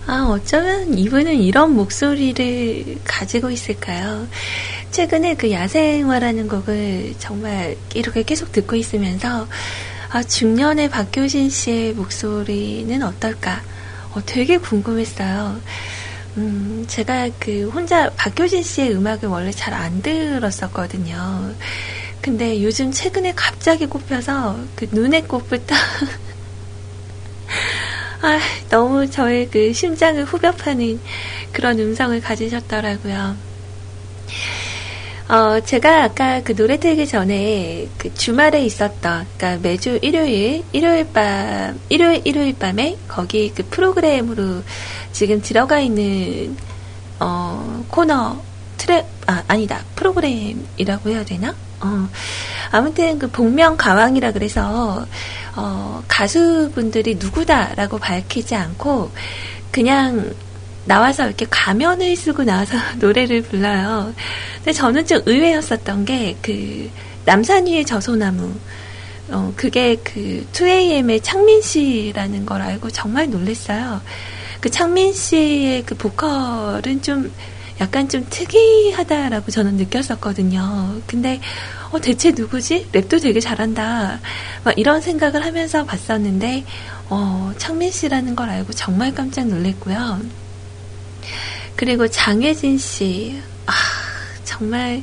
[0.07, 4.29] 아, 어쩌면 이분은 이런 목소리를 가지고 있을까요?
[4.97, 9.47] 최근에 그 야생화라는 곡을 정말 이렇게 계속 듣고 있으면서,
[10.09, 13.61] 아, 중년의 박효신 씨의 목소리는 어떨까?
[14.15, 15.61] 어, 되게 궁금했어요.
[16.39, 21.55] 음, 제가 그 혼자 박효신 씨의 음악을 원래 잘 안 들었었거든요.
[22.23, 25.75] 근데 요즘 최근에 갑자기 꼽혀서 그 눈의 꽃부터
[28.23, 30.99] 아, 너무 저의 그 심장을 후벼 파는
[31.53, 33.37] 그런 음성을 가지셨더라고요.
[35.29, 41.81] 어, 제가 아까 그 노래 틀기 전에 그 주말에 있었던, 그러니까 매주 일요일, 일요일 밤,
[41.89, 44.63] 일요일, 일요일 밤에 거기 그 프로그램으로
[45.11, 46.57] 지금 들어가 있는,
[47.19, 48.41] 어, 코너,
[48.79, 49.83] 트랩, 아, 아니다.
[49.97, 51.55] 프로그램이라고 해야 되나?
[51.81, 52.09] 어,
[52.71, 55.05] 아무튼 그 복면 가왕이라 그래서
[55.57, 59.11] 어, 가수분들이 누구다라고 밝히지 않고
[59.71, 60.33] 그냥
[60.87, 64.15] 나와서 이렇게 가면을 쓰고 나와서 노래를 불러요.
[64.57, 66.91] 근데 저는 좀 의외였었던 게 그
[67.25, 68.55] 남산 위의 저소나무
[69.31, 74.01] 어, 그게 그 2AM의 창민 씨라는 걸 알고 정말 놀랐어요.
[74.61, 77.33] 그 창민 씨의 그 보컬은 좀
[77.81, 81.01] 약간 좀 특이하다라고 저는 느꼈었거든요.
[81.07, 81.41] 근데
[81.91, 82.89] 어, 대체 누구지?
[82.93, 84.21] 랩도 되게 잘한다.
[84.65, 86.65] 막 이런 생각을 하면서 봤었는데,
[87.11, 90.21] 어, 창민 씨라는 걸 알고 정말 깜짝 놀랐고요.
[91.77, 93.73] 그리고 장혜진 씨, 아,
[94.45, 95.03] 정말,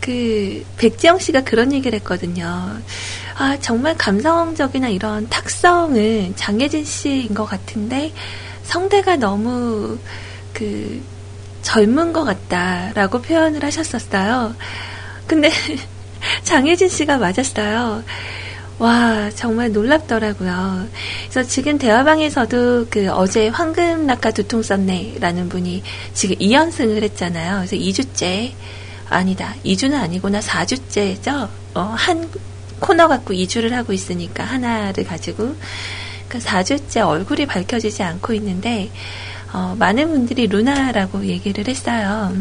[0.00, 2.78] 그, 백지영 씨가 그런 얘기를 했거든요.
[3.36, 8.12] 아, 정말 감성적이나 이런 탁성은 장혜진 씨인 것 같은데,
[8.64, 9.98] 성대가 너무,
[10.52, 11.02] 그,
[11.62, 14.54] 젊은 것 같다라고 표현을 하셨었어요.
[15.26, 15.50] 근데
[16.42, 18.02] 장혜진 씨가 맞았어요.
[18.80, 20.88] 와, 정말 놀랍더라고요.
[21.28, 25.82] 그래서 지금 대화방에서도 그 어제 황금 낙하 두통 썼네라는 분이
[26.14, 27.56] 지금 2연승을 했잖아요.
[27.56, 28.52] 그래서 2주째,
[29.10, 29.54] 아니다.
[29.66, 30.40] 2주는 아니구나.
[30.40, 31.50] 4주째죠?
[31.74, 32.30] 어, 한
[32.78, 35.54] 코너 갖고 2주를 하고 있으니까 하나를 가지고.
[36.26, 38.90] 그러니까 4주째 얼굴이 밝혀지지 않고 있는데,
[39.52, 42.32] 어, 많은 분들이 루나라고 얘기를 했어요.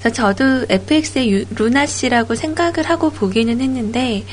[0.00, 4.24] 그래서 저도 FX의 유, 루나 씨라고 생각을 하고 보기는 했는데,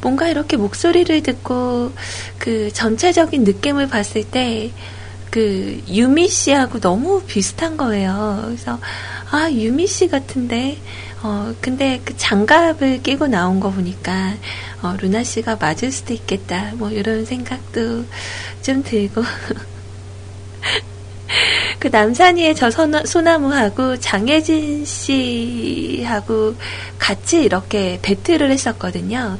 [0.00, 1.92] 뭔가 이렇게 목소리를 듣고
[2.38, 4.72] 그 전체적인 느낌을 봤을 때,
[5.30, 8.42] 그 유미 씨하고 너무 비슷한 거예요.
[8.46, 8.78] 그래서,
[9.30, 10.76] 아, 유미 씨 같은데,
[11.22, 14.34] 어, 근데 그 장갑을 끼고 나온 거 보니까,
[14.82, 16.72] 어, 루나 씨가 맞을 수도 있겠다.
[16.74, 18.04] 뭐, 이런 생각도
[18.60, 19.22] 좀 들고.
[21.78, 26.54] 그 남산이의 저 소나무하고 장혜진 씨하고
[26.98, 29.38] 같이 이렇게 배틀을 했었거든요.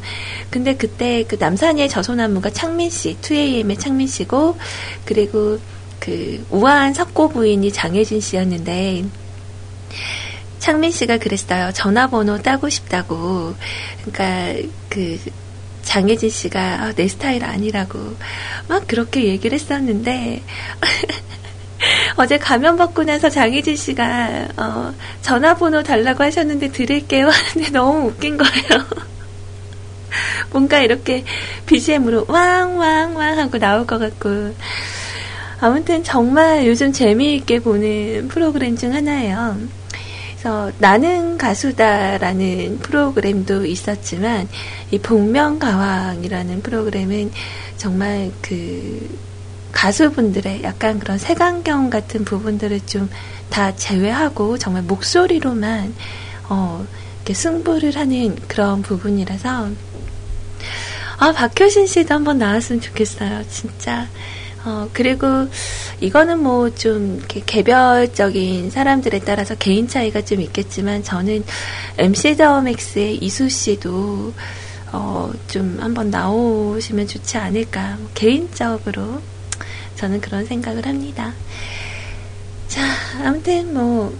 [0.51, 4.59] 근데 그때 그 남산이의 저 소나무가 창민 씨, 2AM의 창민 씨고,
[5.05, 5.59] 그리고
[6.01, 9.05] 그 우아한 석고 부인이 장혜진 씨였는데,
[10.59, 11.73] 창민 씨가 그랬어요.
[11.73, 13.55] 전화번호 따고 싶다고.
[14.05, 15.19] 그러니까 그
[15.83, 18.17] 장혜진 씨가 아, 내 스타일 아니라고
[18.69, 20.43] 막 그렇게 얘기를 했었는데
[22.17, 28.85] 어제 가면 받고 나서 장희진 씨가 어, 전화번호 달라고 하셨는데 드릴게요 하는데 너무 웃긴 거예요.
[30.51, 31.25] 뭔가 이렇게
[31.67, 34.55] BGM으로 왕왕왕 하고 나올 것 같고
[35.61, 39.57] 아무튼 정말 요즘 재미있게 보는 프로그램 중 하나예요.
[40.43, 44.49] 그래서 나는 가수다라는 프로그램도 있었지만
[44.91, 47.31] 이 복면가왕이라는 프로그램은
[47.77, 49.09] 정말 그
[49.73, 53.09] 가수분들의 약간 그런 색안경 같은 부분들을 좀
[53.53, 55.95] 다 제외하고 정말 목소리로만
[56.49, 59.69] 어, 이렇게 승부를 하는 그런 부분이라서
[61.19, 63.45] 아 박효신 씨도 한번 나왔으면 좋겠어요.
[63.51, 64.09] 진짜.
[64.65, 65.27] 어, 그리고
[66.01, 71.45] 이거는 뭐 좀 개별적인 사람들에 따라서 개인 차이가 좀 있겠지만 저는
[71.99, 74.33] MC 더맥스의 이수 씨도
[74.93, 77.99] 어, 좀 한번 나오시면 좋지 않을까.
[78.15, 79.21] 개인적으로
[80.03, 81.33] 저는 그런 생각을 합니다.
[82.67, 82.83] 자,
[83.25, 84.13] 아무튼 뭐,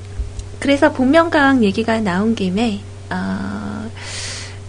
[0.61, 2.79] 그래서 복면가왕 얘기가 나온 김에,
[3.11, 3.91] 어,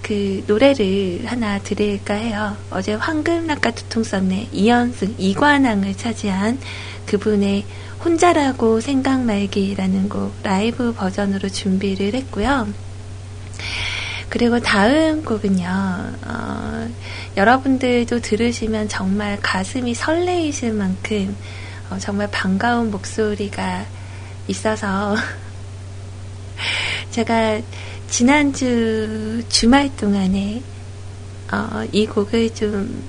[0.02, 2.58] 그 노래를 하나 드릴까 해요.
[2.72, 6.58] 어제 황금낙가 두통 썼네 이연승 이관왕을 차지한
[7.06, 7.64] 그분의
[8.04, 12.68] 혼자라고 생각 말기라는 곡 라이브 버전으로 준비를 했고요.
[14.34, 15.68] 그리고 다음 곡은요,
[16.26, 16.90] 어,
[17.38, 21.38] 여러분들도 들으시면 정말 가슴이 설레이실 만큼
[21.92, 23.86] 어, 정말 반가운 목소리가
[24.48, 25.16] 있어서
[27.12, 27.62] 제가
[28.10, 30.64] 지난주 주말 동안에
[31.52, 33.04] 어, 이 곡을 좀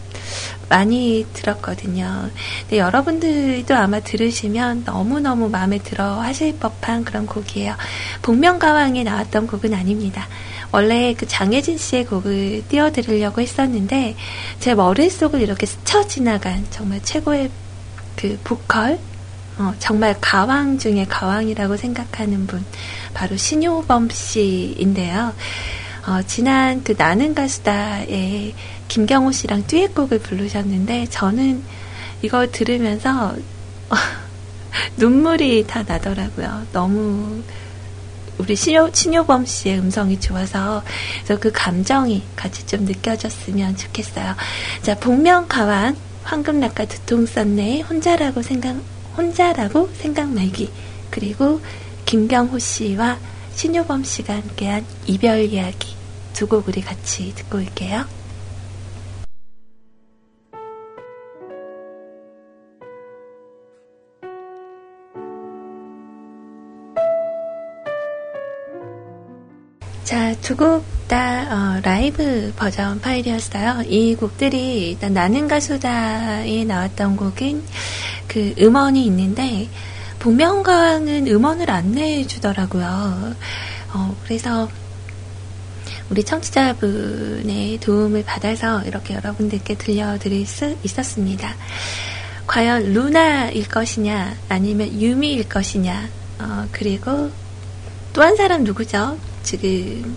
[0.68, 2.28] 많이 들었거든요.
[2.60, 7.76] 근데 여러분들도 아마 들으시면 너무너무 마음에 들어 하실 법한 그런 곡이에요.
[8.20, 10.28] 복면가왕에 나왔던 곡은 아닙니다.
[10.74, 14.16] 원래 그 장혜진 씨의 곡을 띄워드리려고 했었는데
[14.58, 17.48] 제 머릿속을 이렇게 스쳐 지나간 정말 최고의
[18.16, 18.98] 그 보컬
[19.56, 22.64] 어, 정말 가왕 중에 가왕이라고 생각하는 분
[23.14, 25.32] 바로 신효범 씨인데요.
[26.08, 28.52] 어, 지난 그 나는 가수다에
[28.88, 31.62] 김경호 씨랑 듀엣곡을 부르셨는데 저는
[32.22, 33.36] 이걸 들으면서
[33.90, 33.94] 어,
[34.98, 36.66] 눈물이 다 나더라고요.
[36.72, 37.44] 너무
[38.38, 40.82] 우리 신효, 신효범 씨의 음성이 좋아서
[41.24, 44.34] 그래서 그 감정이 같이 좀 느껴졌으면 좋겠어요.
[44.82, 48.76] 자, 복면가왕 황금낙가 두통 썼네 혼자라고 생각
[49.16, 50.70] 혼자라고 생각 말기
[51.10, 51.60] 그리고
[52.06, 53.18] 김경호 씨와
[53.54, 55.94] 신효범 씨가 함께한 이별 이야기
[56.32, 58.04] 두 곡 우리 같이 듣고 올게요.
[70.44, 71.46] 두 곡다
[71.78, 73.84] 어, 라이브 버전 파일이었어요.
[73.86, 77.64] 이 곡들이 일단 나는 가수다에 나왔던 곡은
[78.28, 79.68] 그 음원이 있는데
[80.18, 83.34] 복면가왕은 음원을 안 내주더라고요.
[83.94, 84.68] 어, 그래서
[86.10, 91.54] 우리 청취자분의 도움을 받아서 이렇게 여러분들께 들려드릴 수 있었습니다.
[92.46, 96.06] 과연 루나일 것이냐, 아니면 유미일 것이냐,
[96.40, 97.30] 어, 그리고
[98.12, 99.16] 또 한 사람 누구죠?
[99.44, 100.16] 지금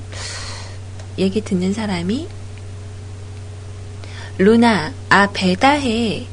[1.18, 2.28] 얘기 듣는 사람이
[4.40, 6.28] 루나, 아, 배다해.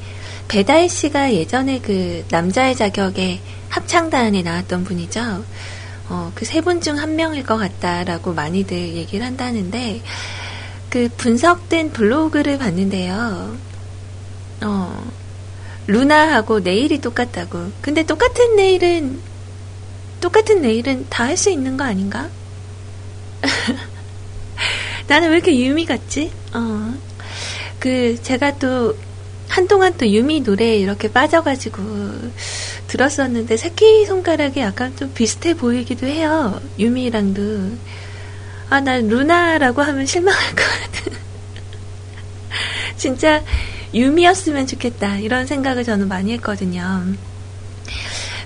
[0.48, 5.44] 배다해 씨가 예전에 그 남자의 자격에 합창단에 나왔던 분이죠.
[6.10, 10.02] 어, 그 세 분 중 한 명일 것 같다라고 많이들 얘기를 한다는데,
[10.90, 13.56] 그 분석된 블로그를 봤는데요.
[14.62, 15.04] 어,
[15.86, 17.72] 루나하고 내일이 똑같다고.
[17.80, 19.18] 근데 똑같은 내일은,
[20.20, 22.28] 똑같은 내일은 다 할 수 있는 거 아닌가?
[25.08, 26.30] 나는 왜 이렇게 유미 같지?
[26.52, 26.94] 어.
[27.78, 28.96] 그, 제가 또,
[29.48, 31.82] 한동안 또 유미 노래에 이렇게 빠져가지고
[32.88, 36.60] 들었었는데, 새끼 손가락이 약간 좀 비슷해 보이기도 해요.
[36.78, 37.72] 유미랑도.
[38.70, 41.12] 아, 난 루나라고 하면 실망할 것 같은.
[42.96, 43.42] 진짜
[43.92, 45.18] 유미였으면 좋겠다.
[45.18, 47.04] 이런 생각을 저는 많이 했거든요.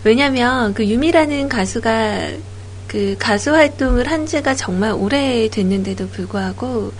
[0.04, 2.30] 왜냐면 그 유미라는 가수가
[2.88, 6.92] 그 가수 활동을 한 지가 정말 오래 됐는데도 불구하고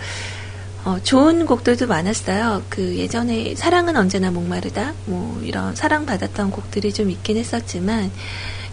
[0.85, 2.63] 어, 좋은 곡들도 많았어요.
[2.69, 8.11] 그 예전에 사랑은 언제나 목마르다 뭐 이런 사랑받았던 곡들이 좀 있긴 했었지만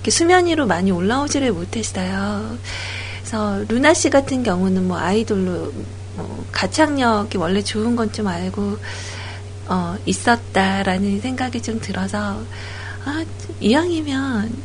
[0.09, 2.57] 수면 위로 많이 올라오지를 못했어요.
[3.19, 5.73] 그래서 루나 씨 같은 경우는 뭐 아이돌로
[6.15, 8.79] 뭐 가창력이 원래 좋은 건 좀 알고
[9.69, 12.41] 어, 있었다라는 생각이 좀 들어서
[13.05, 13.25] 아
[13.61, 14.57] 이왕이면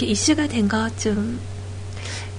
[0.00, 1.38] 이슈가 된 거좀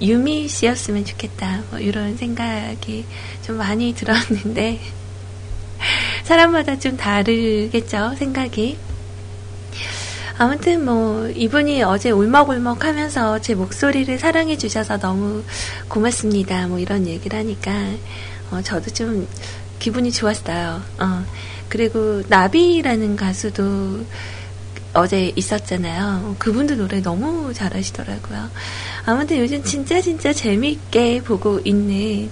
[0.01, 1.63] 유미 씨였으면 좋겠다.
[1.69, 3.05] 뭐 이런 생각이
[3.41, 4.79] 좀 많이 들었는데,
[6.23, 8.77] 사람마다 좀 다르겠죠, 생각이.
[10.37, 15.43] 아무튼 뭐, 이분이 어제 울먹울먹 하면서 제 목소리를 사랑해 주셔서 너무
[15.89, 16.67] 고맙습니다.
[16.67, 17.71] 뭐 이런 얘기를 하니까,
[18.51, 19.27] 어, 저도 좀
[19.79, 20.81] 기분이 좋았어요.
[20.99, 21.25] 어,
[21.67, 24.05] 그리고 나비라는 가수도
[24.93, 26.35] 어제 있었잖아요.
[26.39, 28.49] 그분도 노래 너무 잘하시더라고요.
[29.05, 32.29] 아무튼 요즘 진짜 진짜 재미있게 보고 있는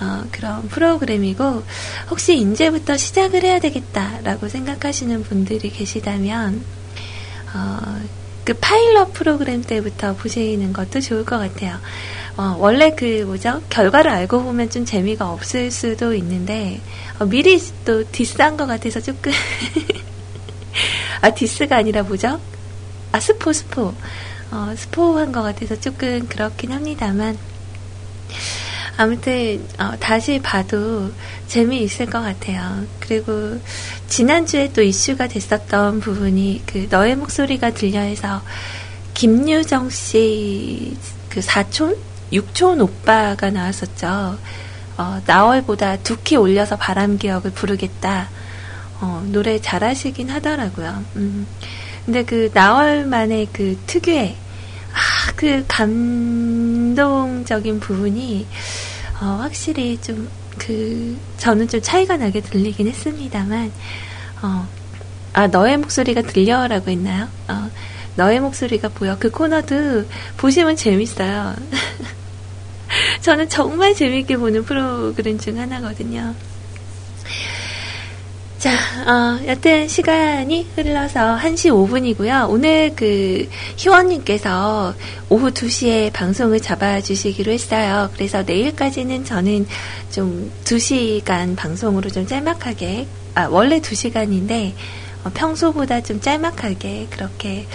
[0.00, 1.62] 어, 그런 프로그램이고
[2.10, 6.62] 혹시 이제부터 시작을 해야 되겠다라고 생각하시는 분들이 계시다면
[7.54, 7.78] 어,
[8.44, 11.78] 그 파일럿 프로그램 때부터 보시는 것도 좋을 것 같아요.
[12.36, 16.80] 어, 원래 그 뭐죠 결과를 알고 보면 좀 재미가 없을 수도 있는데
[17.18, 19.32] 어, 미리 또 diss한 것 같아서 조금
[21.20, 22.40] 아, diss가 아니라 뭐죠?
[23.12, 23.94] 아, 스포, 스포.
[24.50, 27.36] 어, 스포한 것 같아서 조금 그렇긴 합니다만.
[28.96, 31.10] 아무튼, 어, 다시 봐도
[31.48, 32.84] 재미있을 것 같아요.
[33.00, 33.60] 그리고,
[34.08, 38.42] 지난주에 또 이슈가 됐었던 부분이, 그, 너의 목소리가 들려 해서,
[39.14, 40.96] 김유정 씨,
[41.28, 41.96] 그 사촌?
[42.32, 44.38] 육촌 오빠가 나왔었죠.
[44.98, 48.28] 어, 나월보다 두 키 올려서 바람 기억을 부르겠다.
[49.00, 51.04] 어, 노래 잘하시긴 하더라고요.
[51.16, 51.46] 음.
[52.04, 54.36] 근데 그 나월만의 그 특유의
[54.92, 57.00] 아, 그 감동적인
[57.80, 58.46] 부분이
[59.20, 60.28] 어, 확실히 좀
[60.58, 63.72] 그 저는 좀 차이가 나게 들리긴 했습니다만
[64.42, 64.68] 어,
[65.32, 67.28] 아 너의 목소리가 들려라고 했나요?
[67.48, 67.70] 어,
[68.16, 71.54] 너의 목소리가 보여 그 코너도 보시면 재밌어요.
[73.20, 76.34] 저는 정말 재밌게 보는 프로그램 중 하나거든요.
[78.58, 78.72] 자,
[79.06, 81.70] 어, 여튼 시간이 흘러서 1시
[82.16, 82.48] 5분이고요.
[82.48, 83.46] 오늘 그
[83.76, 84.94] 희원님께서
[85.28, 88.10] 오후 2시에 방송을 잡아주시기로 했어요.
[88.14, 89.66] 그래서 내일까지는 저는
[90.10, 94.72] 좀 2시간 방송으로 좀 짤막하게, 아, 원래 2시간인데,
[95.24, 97.66] 어, 평소보다 좀 짤막하게 그렇게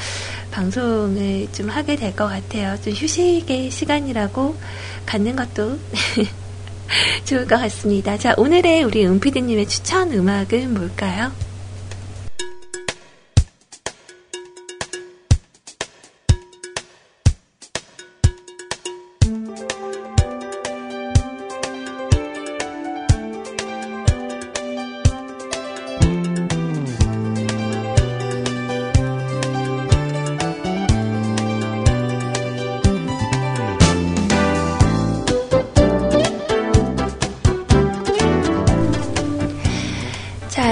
[0.49, 2.75] 방송을 좀 하게 될 것 같아요.
[2.81, 4.57] 좀 휴식의 시간이라고
[5.05, 5.77] 갖는 것도
[7.25, 8.17] 좋을 것 같습니다.
[8.17, 11.31] 자, 오늘의 우리 은피디님의 추천 음악은 뭘까요?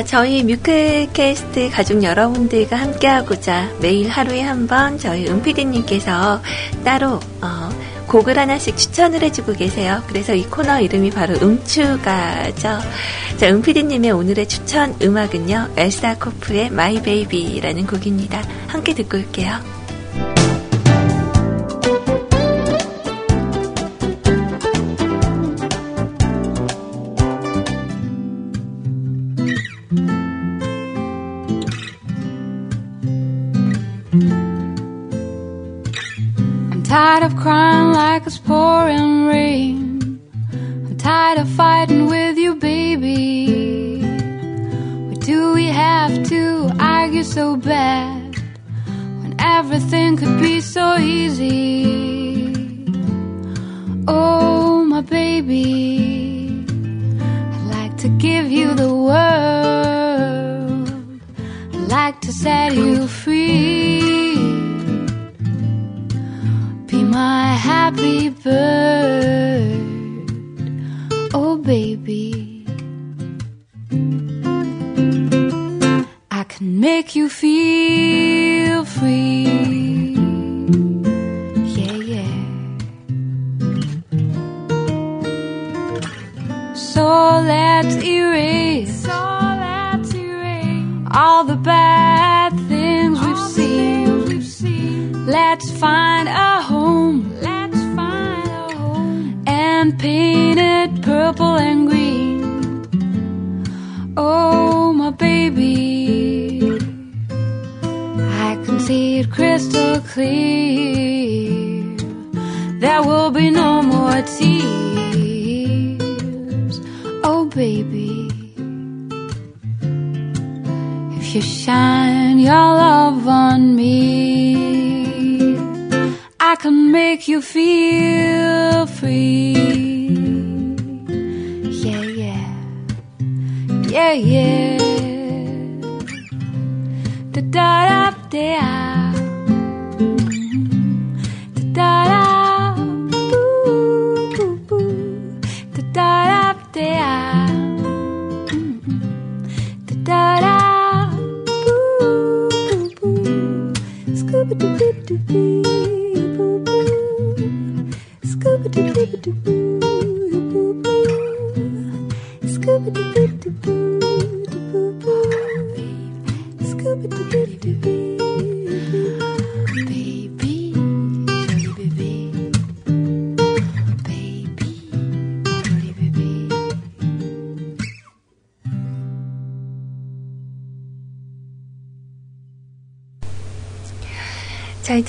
[0.09, 6.41] 저희 뮤클캐스트 가족 여러분들과 함께하고자 매일 하루에 한 번 저희 은피디님께서
[6.83, 7.69] 따로 어,
[8.07, 10.01] 곡을 하나씩 추천을 해주고 계세요.
[10.07, 12.79] 그래서 이 코너 이름이 바로 음추가죠.
[13.37, 15.73] 자, 은피디님의 오늘의 추천 음악은요.
[15.77, 18.41] Elsa Kopf의 My Baby라는 곡입니다.
[18.67, 19.78] 함께 듣고 올게요.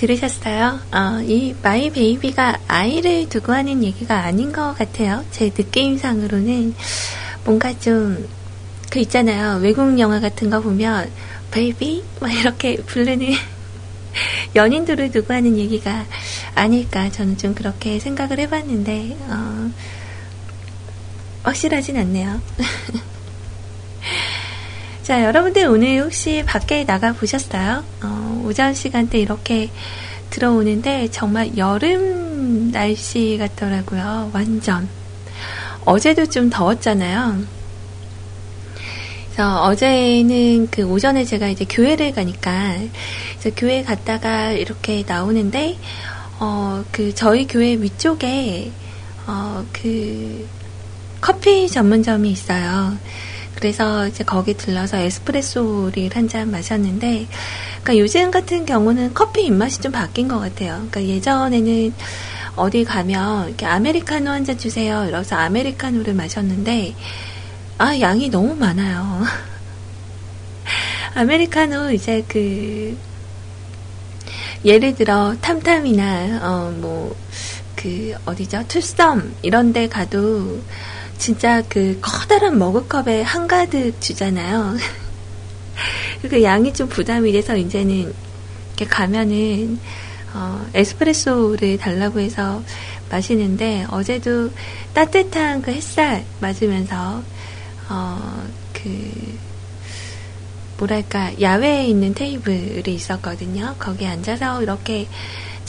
[0.01, 0.81] 들으셨어요?
[0.93, 5.25] 어, 이 My Baby가 아이를 두고 하는 얘기가 아닌 것 같아요.
[5.31, 6.75] 제 느낌상으로는
[7.45, 8.41] 뭔가 좀
[8.91, 9.61] 그 있잖아요.
[9.63, 11.11] 외국 영화 같은 거 보면
[11.53, 13.35] baby 막 이렇게 부르는
[14.57, 16.05] 연인들을 두고 하는 얘기가
[16.57, 19.71] 아닐까 저는 좀 그렇게 생각을 해봤는데 어,
[21.45, 22.43] 확실하진 않네요.
[25.11, 27.83] 자, 여러분들 오늘 혹시 밖에 나가 보셨어요?
[28.05, 29.69] 어, 오전 시간대 이렇게
[30.31, 34.31] 들어오는데 정말 여름 날씨 같더라고요.
[34.33, 34.89] 완전.
[35.85, 37.43] 어제도 좀 더웠잖아요.
[39.25, 42.77] 그래서 어제는 그 오전에 제가 이제 교회를 가니까
[43.41, 45.77] 그래서 교회 갔다가 이렇게 나오는데
[46.39, 48.71] 어 그 저희 교회 위쪽에
[49.27, 50.47] 어 그
[51.21, 52.97] 커피 전문점이 있어요.
[53.61, 57.27] 그래서 이제 거기 들러서 에스프레소를 한 잔 마셨는데,
[57.83, 60.87] 그러니까 요즘 같은 경우는 커피 입맛이 좀 바뀐 것 같아요.
[60.91, 61.93] 그러니까 예전에는
[62.57, 65.05] 어디 가면 이렇게 아메리카노 한 잔 주세요.
[65.05, 66.95] 이러면서 아메리카노를 마셨는데,
[67.79, 69.23] 아, 양이 너무 많아요.
[71.15, 72.97] 아메리카노 이제 그,
[74.65, 77.17] 예를 들어 탐탐이나, 어, 뭐,
[77.77, 78.65] 그, 어디죠?
[78.69, 80.61] 투썸, 이런 데 가도,
[81.21, 84.75] 진짜 그 커다란 머그컵에 한가득 주잖아요.
[86.29, 88.13] 그 양이 좀 부담이 돼서 이제는
[88.69, 89.79] 이렇게 가면은
[90.33, 92.63] 어, 에스프레소를 달라고 해서
[93.11, 94.51] 마시는데 어제도
[94.95, 97.23] 따뜻한 그 햇살 맞으면서
[97.91, 98.43] 어,
[98.73, 99.39] 그
[100.79, 103.75] 뭐랄까 야외에 있는 테이블이 있었거든요.
[103.79, 105.07] 거기에 앉아서 이렇게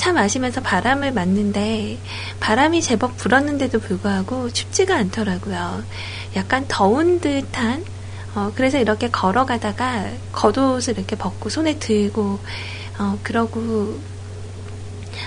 [0.01, 1.99] 차 마시면서 바람을 맞는데
[2.39, 5.83] 바람이 제법 불었는데도 불구하고 춥지가 않더라고요.
[6.35, 7.85] 약간 더운 듯한
[8.33, 12.39] 어, 그래서 이렇게 걸어가다가 겉옷을 이렇게 벗고 손에 들고
[12.97, 13.99] 어, 그러고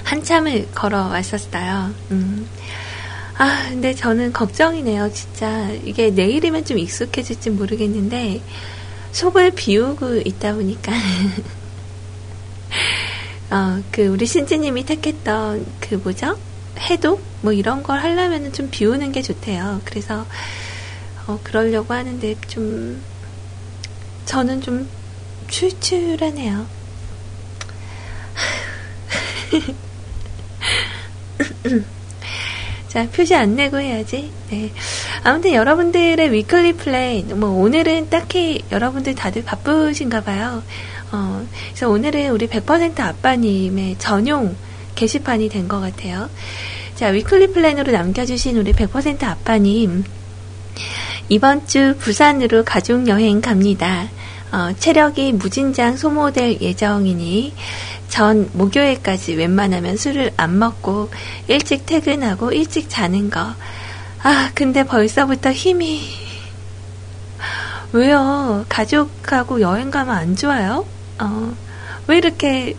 [0.03, 1.95] 한참을 걸어왔었어요.
[2.11, 2.49] 음.
[3.39, 5.71] 아, 근데 저는 걱정이네요, 진짜.
[5.85, 8.41] 이게 내일이면 좀 익숙해질지 모르겠는데,
[9.13, 10.93] 속을 비우고 있다 보니까.
[13.55, 16.37] 어, 그 우리 신지님이 택했던 그 뭐죠?
[16.77, 19.81] 해독 뭐 이런 걸 하려면 좀 비우는 게 좋대요.
[19.85, 20.27] 그래서
[21.29, 23.01] 어, 그러려고 하는데 좀
[24.25, 24.89] 저는 좀
[25.47, 26.67] 출출하네요.
[32.89, 34.33] 자, 표시 안 내고 해야지.
[34.51, 34.73] 네.
[35.23, 40.65] 아무튼 여러분들의 weekly plan, 뭐, 오늘은 딱히 여러분들 다들 바쁘신가 봐요.
[41.15, 44.57] 어, 그래서 오늘은 우리 100% 아빠님의 전용
[44.97, 46.29] 게시판이 된 것 같아요.
[46.97, 50.05] 자, 위클리 플랜으로 남겨주신 우리 100% 아빠님.
[51.29, 54.09] 이번 주 부산으로 가족여행 갑니다.
[54.53, 57.55] 어, 체력이 무진장 소모될 예정이니
[58.09, 61.11] 전 목요일까지 웬만하면 술을 안 먹고
[61.49, 63.55] 일찍 퇴근하고 일찍 자는 거.
[64.23, 66.03] 아, 근데 벌써부터 힘이.
[67.93, 68.65] 왜요?
[68.69, 70.85] 가족하고 여행 가면 안 좋아요?
[71.21, 71.55] 어,
[72.07, 72.77] 왜 이렇게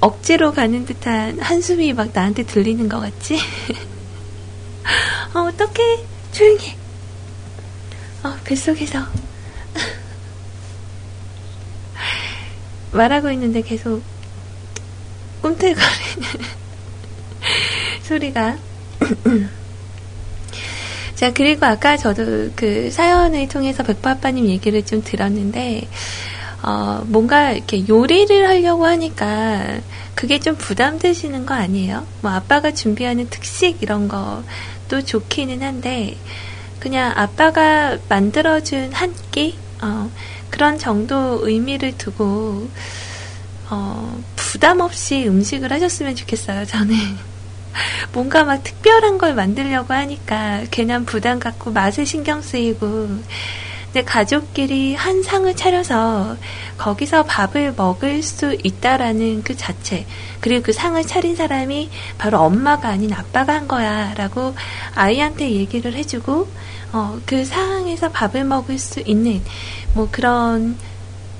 [0.00, 3.38] 억지로 가는 듯한 한숨이 막 나한테 들리는 것 같지?
[5.34, 6.04] 어, 어떡해.
[6.32, 6.76] 조용히 해.
[8.22, 9.04] 어, 뱃속에서.
[12.92, 14.02] 말하고 있는데 계속
[15.42, 15.84] 꿈틀거리는
[18.04, 18.56] 소리가.
[21.14, 25.88] 자, 그리고 아까 저도 그 사연을 통해서 백파아빠님 얘기를 좀 들었는데,
[26.66, 29.80] 어, 뭔가 이렇게 요리를 하려고 하니까
[30.14, 32.06] 그게 좀 부담되시는 거 아니에요?
[32.22, 36.16] 뭐 아빠가 준비하는 특식 이런 것도 좋기는 한데
[36.80, 39.58] 그냥 아빠가 만들어준 한 끼?
[39.82, 40.10] 어,
[40.48, 42.70] 그런 정도 의미를 두고
[43.68, 46.94] 어, 부담 없이 음식을 하셨으면 좋겠어요, 저는.
[48.12, 53.08] 뭔가 막 특별한 걸 만들려고 하니까 괜한 부담 갖고 맛에 신경 쓰이고
[53.94, 56.36] 근데 가족끼리 한 상을 차려서
[56.78, 60.04] 거기서 밥을 먹을 수 있다라는 그 자체,
[60.40, 64.56] 그리고 그 상을 차린 사람이 바로 엄마가 아닌 아빠가 한 거야, 라고
[64.96, 66.48] 아이한테 얘기를 해주고,
[66.92, 69.40] 어, 그 상황에서 밥을 먹을 수 있는,
[69.92, 70.76] 뭐 그런,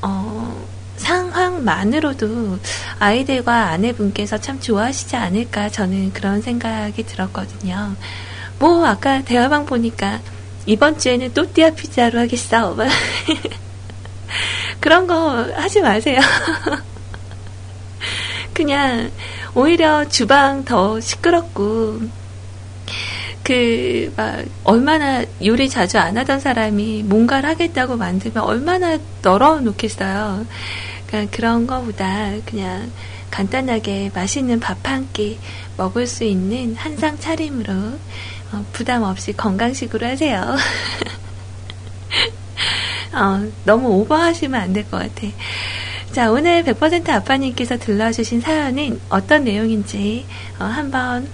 [0.01, 0.65] 어,
[0.97, 2.61] 상황만으로도
[3.01, 7.97] 아이들과 아내분께서 참 좋아하시지 않을까 저는 그런 생각이 들었거든요.
[8.61, 10.21] 뭐 아까 대화방 보니까
[10.67, 12.77] 이번 주에는 또띠아 피자로 하겠어.
[14.81, 16.21] 그런 거 하지 마세요.
[18.53, 19.11] 그냥
[19.55, 22.01] 오히려 주방 더 시끄럽고
[23.43, 30.47] 그 막 얼마나 요리 자주 안 하던 사람이 뭔가를 하겠다고 만들면 얼마나 널어 놓겠어요.
[31.07, 32.91] 그러니까 그런 거보다 그냥
[33.31, 35.39] 간단하게 맛있는 밥 한 끼
[35.77, 37.99] 먹을 수 있는 한상 차림으로
[38.55, 40.57] 어, 부담 없이 건강식으로 하세요.
[43.15, 45.27] 어, 너무 오버하시면 안 될 것 같아.
[46.13, 50.27] 자, 오늘 100% 아빠님께서 들러주신 사연은 어떤 내용인지
[50.59, 51.29] 어, 한번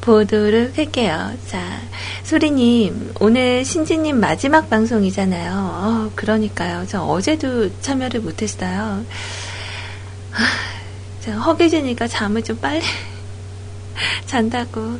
[0.00, 1.32] 보도록 할게요.
[1.46, 1.80] 자,
[2.24, 5.52] 소리님, 오늘 신지님 마지막 방송이잖아요.
[5.52, 6.86] 어, 그러니까요.
[6.88, 9.04] 저 어제도 참여를 못했어요.
[10.30, 10.44] 하,
[11.20, 12.80] 저 허기지니까 잠을 좀 빨리
[14.26, 14.98] 잔다고.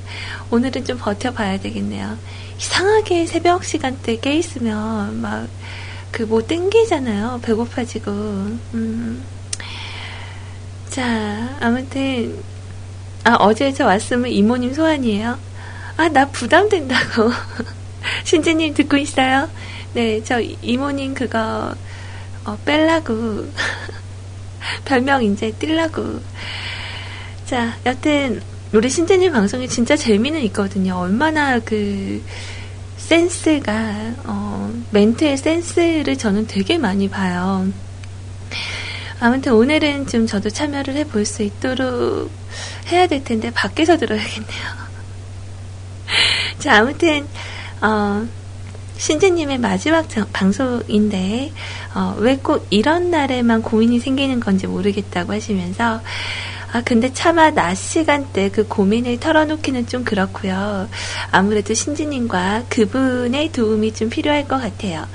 [0.51, 2.17] 오늘은 좀 버텨봐야 되겠네요.
[2.59, 5.49] 이상하게 새벽 시간대 깨 있으면 막
[6.13, 7.41] 그 뭐 땡기잖아요.
[7.43, 8.11] 배고파지고.
[8.11, 9.25] 음.
[10.89, 12.43] 자, 아무튼
[13.25, 15.39] 아 어제 저 왔으면 이모님 소환이에요.
[15.97, 17.31] 아 나 부담된다고.
[18.25, 19.49] 신지님 듣고 있어요?
[19.95, 21.75] 네, 저 이모님 그거
[22.45, 23.47] 어, 뺄라고
[24.85, 26.21] 별명 이제 뜰라고.
[27.47, 28.41] 자, 여튼
[28.73, 30.97] 우리 신재님 방송이 진짜 재미는 있거든요.
[30.97, 32.23] 얼마나 그
[32.99, 33.73] 센스가
[34.25, 37.67] 어, 멘트의 센스를 저는 되게 많이 봐요.
[39.19, 42.31] 아무튼 오늘은 좀 저도 참여를 해볼 수 있도록
[42.89, 44.81] 해야 될 텐데 밖에서 들어야겠네요.
[46.61, 47.27] 자, 아무튼
[47.83, 48.25] 어,
[48.99, 51.53] 신재님의 마지막 장- 방송인데
[51.95, 56.01] 어, 왜 꼭 이런 날에만 고민이 생기는 건지 모르겠다고 하시면서
[56.73, 60.89] 아 근데 차마 낮 시간대 그 고민을 털어놓기는 좀 그렇고요.
[61.33, 65.07] 아무래도 신지님과 그분의 도움이 좀 필요할 것 같아요.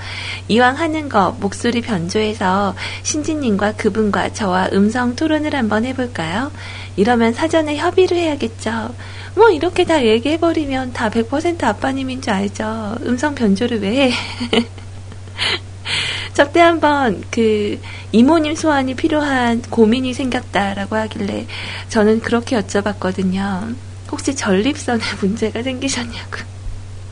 [0.50, 6.52] 이왕 하는 거 목소리 변조해서 신지님과 그분과 저와 음성 토론을 한번 해볼까요?
[6.98, 8.94] 이러면 사전에 협의를 해야겠죠.
[9.36, 12.96] 뭐 이렇게 다 얘기해버리면 다 100% 아빠님인 줄 알죠.
[13.06, 14.14] 음성 변조를 왜 해?
[16.34, 17.80] 저때 한번 그
[18.12, 21.48] 이모님 소환이 필요한 고민이 생겼다라고 하길래
[21.90, 23.76] 저는 그렇게 여쭤봤거든요.
[24.12, 26.38] 혹시 전립선에 문제가 생기셨냐고.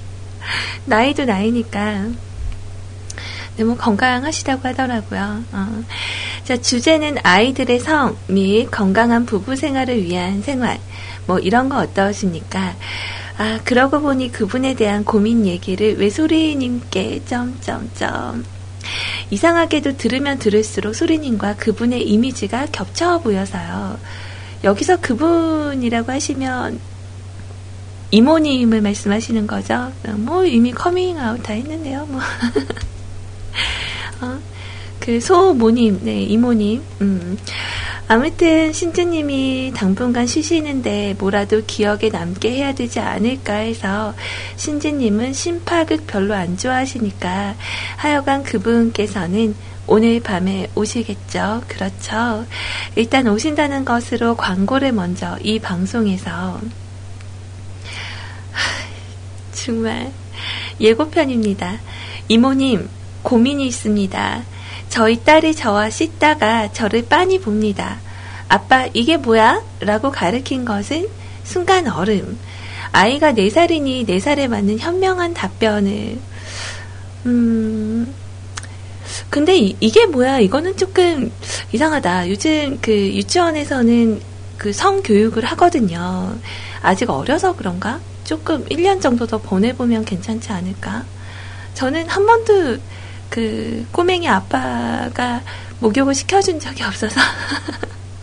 [0.86, 2.08] 나이도 나이니까.
[3.58, 5.44] 너무 건강하시다고 하더라고요.
[5.52, 5.84] 어.
[6.44, 10.80] 자, 주제는 아이들의 성 및 건강한 부부 생활을 위한 생활.
[11.28, 12.76] 뭐 이런 거 어떠십니까?
[13.38, 18.44] 아, 그러고 보니 그분에 대한 고민 얘기를 왜 소리님께 점점점.
[19.32, 23.98] 이상하게도 들으면 들을수록 소리님과 그분의 이미지가 겹쳐 보여서요.
[24.64, 26.80] 여기서 그분이라고 하시면
[28.12, 29.91] 이모님을 말씀하시는 거죠.
[30.18, 32.06] 뭐 이미 커밍아웃 다 했는데요.
[32.06, 32.22] 뭐.
[34.22, 34.39] 어,
[35.04, 36.82] 그 소모님, 네 이모님.
[37.01, 37.38] 음.
[38.08, 44.14] 아무튼 신주님이 당분간 쉬시는데 뭐라도 기억에 남게 해야 되지 않을까 해서
[44.56, 47.56] 신지님은 심파극 별로 안 좋아하시니까
[47.97, 49.56] 하여간 그분께서는
[49.88, 51.64] 오늘 밤에 오시겠죠.
[51.68, 52.45] 그렇죠.
[52.95, 56.62] 일단 오신다는 것으로 광고를 먼저 이 방송에서 하,
[59.51, 60.14] 정말
[60.80, 61.80] 예고편입니다.
[62.30, 62.88] 이모님
[63.22, 64.53] 고민이 있습니다.
[64.90, 68.00] 저희 딸이 저와 씻다가 저를 빤히 봅니다.
[68.48, 69.64] 아빠, 이게 뭐야?
[69.80, 71.08] 라고 가르친 것은
[71.44, 72.38] 순간 얼음.
[72.92, 76.20] 아이가 4살이니 4살에 맞는 현명한 답변을.
[77.26, 78.14] 음,
[79.30, 80.40] 근데 이, 게 뭐야?
[80.40, 81.32] 이거는 조금
[81.72, 82.30] 이상하다.
[82.30, 84.22] 요즘 그 유치원에서는
[84.58, 86.36] 그 성교육을 하거든요.
[86.82, 88.00] 아직 어려서 그런가?
[88.24, 91.04] 조금 1년 정도 더 보내보면 괜찮지 않을까?
[91.74, 92.78] 저는 한 번도
[93.34, 95.42] 그 꼬맹이 아빠가
[95.80, 97.20] 목욕을 시켜준 적이 없어서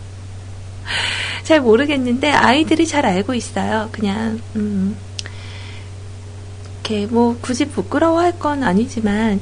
[1.43, 3.89] 잘 모르겠는데 아이들이 잘 알고 있어요.
[3.91, 4.95] 그냥 음,
[6.75, 9.41] 이렇게 뭐 굳이 부끄러워할 건 아니지만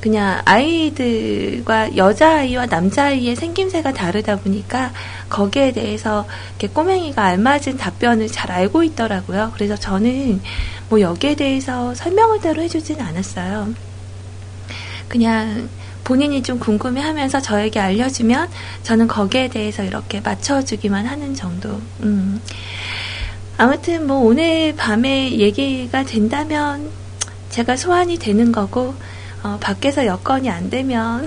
[0.00, 4.90] 그냥 아이들과 여자아이와 남자아이의 생김새가 다르다 보니까
[5.28, 6.26] 거기에 대해서
[6.58, 9.52] 이렇게 꼬맹이가 알맞은 답변을 잘 알고 있더라고요.
[9.52, 10.40] 그래서 저는
[10.88, 13.89] 뭐 여기에 대해서 설명을 따로 해주진 않았어요.
[15.10, 15.68] 그냥
[16.04, 18.48] 본인이 좀 궁금해 하면서 저에게 알려주면
[18.84, 21.80] 저는 거기에 대해서 이렇게 맞춰주기만 하는 정도.
[22.02, 22.40] 음.
[23.58, 26.88] 아무튼 뭐 오늘 밤에 얘기가 된다면
[27.50, 28.94] 제가 소환이 되는 거고,
[29.42, 31.26] 어, 밖에서 여건이 안 되면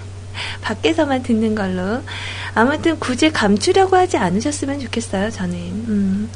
[0.62, 2.02] 밖에서만 듣는 걸로.
[2.54, 5.54] 아무튼 굳이 감추려고 하지 않으셨으면 좋겠어요, 저는.
[5.56, 6.30] 음.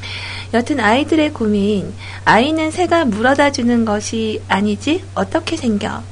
[0.53, 1.93] 여튼 아이들의 고민.
[2.27, 5.03] 아이는 새가 물어다 주는 것이 아니지?
[5.15, 6.03] 어떻게 생겨?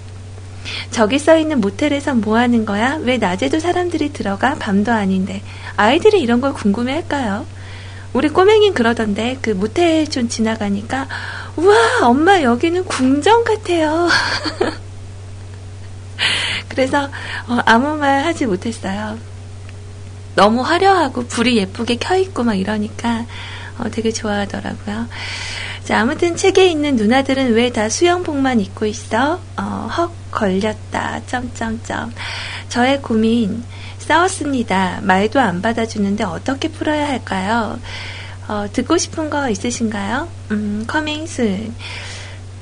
[0.91, 2.99] 저기 써 있는 모텔에서 뭐 하는 거야?
[3.03, 4.55] 왜 낮에도 사람들이 들어가?
[4.57, 5.43] 밤도 아닌데.
[5.77, 7.47] 아이들이 이런 걸 궁금해 할까요?
[8.13, 11.09] 우리 꼬맹이는 그러던데, 그 모텔 좀 지나가니까,
[11.57, 14.09] 우와, 엄마 여기는 궁전 같아요.
[16.69, 17.05] 그래서,
[17.49, 19.19] 어, 아무 말 하지 못했어요.
[20.35, 23.25] 너무 화려하고 불이 예쁘게 켜있고 막 이러니까,
[23.79, 25.07] 어, 되게 좋아하더라고요.
[25.93, 29.39] 자, 아무튼 책에 있는 누나들은 왜 다 수영복만 입고 있어?
[29.59, 31.21] 어, 헉, 걸렸다.
[31.27, 32.15] 점점점.
[32.71, 33.63] 저의 고민,
[33.99, 35.01] 싸웠습니다.
[35.03, 37.79] 말도 안 받아주는데 어떻게 풀어야 할까요?
[38.49, 40.29] 어, 듣고 싶은 거 있으신가요?
[40.53, 41.75] 음, coming soon.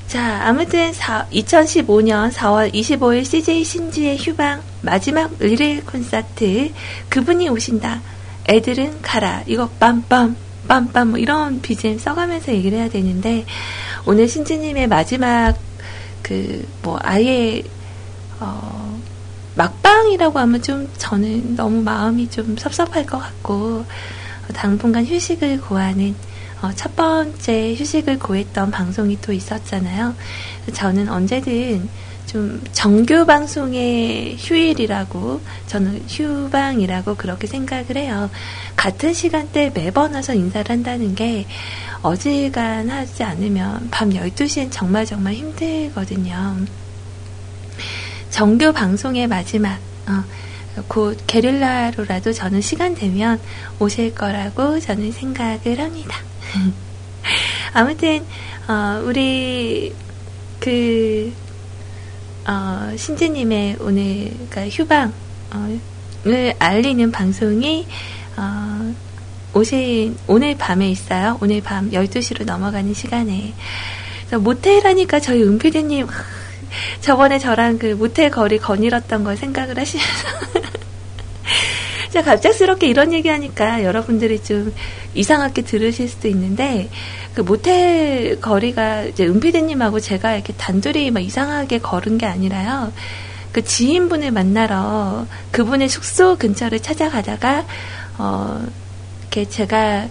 [0.09, 6.73] 자, 아무튼 2015년 4월 25일 CJ 신지의 휴방 마지막 의뢰 콘서트
[7.07, 8.01] 그분이 오신다.
[8.49, 9.43] 애들은 가라.
[9.47, 10.35] 이거 빰빰
[10.67, 13.45] 빰빰 뭐 이런 BGM 써가면서 얘기를 해야 되는데
[14.05, 15.55] 오늘 신지님의 마지막
[16.23, 17.61] 그 뭐 아예
[18.39, 18.99] 어
[19.55, 23.85] 막방이라고 하면 좀 저는 너무 마음이 좀 섭섭할 것 같고
[24.53, 26.15] 당분간 휴식을 고하는
[26.61, 30.13] 어, 첫 번째 휴식을 고했던 방송이 또 있었잖아요.
[30.73, 31.89] 저는 언제든
[32.31, 38.29] 좀 정규 방송의 휴일이라고 저는 휴방이라고 그렇게 생각을 해요.
[38.77, 41.45] 같은 시간대 매번 와서 인사를 한다는 게
[42.01, 46.65] 어지간하지 않으면 밤 12시엔 정말 정말 힘들거든요.
[48.29, 49.77] 정규 방송의 마지막
[50.07, 50.23] 어,
[50.87, 53.41] 곧 게릴라로라도 저는 시간 되면
[53.77, 56.17] 오실 거라고 저는 생각을 합니다.
[57.73, 58.25] 아무튼
[58.69, 59.93] 어, 우리
[60.61, 61.33] 그
[62.47, 67.85] 어, 신지님의 오늘 그러니까 휴방을 알리는 방송이
[68.37, 68.93] 어,
[69.53, 71.37] 오신 오늘 밤에 있어요.
[71.41, 73.53] 오늘 밤 12시로 넘어가는 시간에
[74.21, 76.07] 그래서 모텔 하니까 저희 은피디님
[77.01, 80.27] 저번에 저랑 그 모텔 거리 거닐었던 걸 생각을 하시면서
[82.11, 84.73] 제가 갑작스럽게 이런 얘기하니까 여러분들이 좀
[85.13, 86.89] 이상하게 들으실 수도 있는데
[87.33, 92.91] 그 모텔 거리가 이제 은피디님하고 제가 이렇게 단둘이 막 이상하게 걸은 게 아니라요.
[93.51, 97.65] 그 지인분을 만나러 그분의 숙소 근처를 찾아가다가
[98.17, 98.65] 어
[99.21, 100.07] 이렇게 제가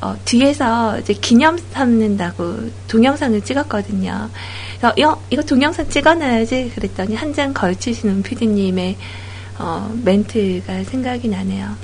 [0.00, 4.30] 어, 뒤에서 이제 기념 삼는다고 동영상을 찍었거든요.
[4.78, 8.96] 그래서 어, 이거 동영상 찍어놔야지 그랬더니 한 장 걸치신 은피디님의
[9.58, 11.76] 어, 멘트가 생각이 나네요.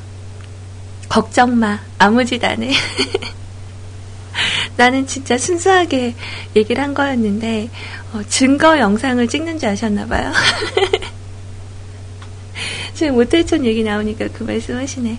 [1.09, 1.81] 걱정 마.
[1.99, 2.73] 아무 짓 안 해.
[4.77, 6.15] 나는 진짜 순수하게
[6.57, 7.69] 얘기를 한 거였는데,
[8.13, 10.33] 어, 증거 영상을 찍는 줄 아셨나봐요.
[12.95, 15.19] 지금 모텔촌 얘기 나오니까 그 말씀 하시네.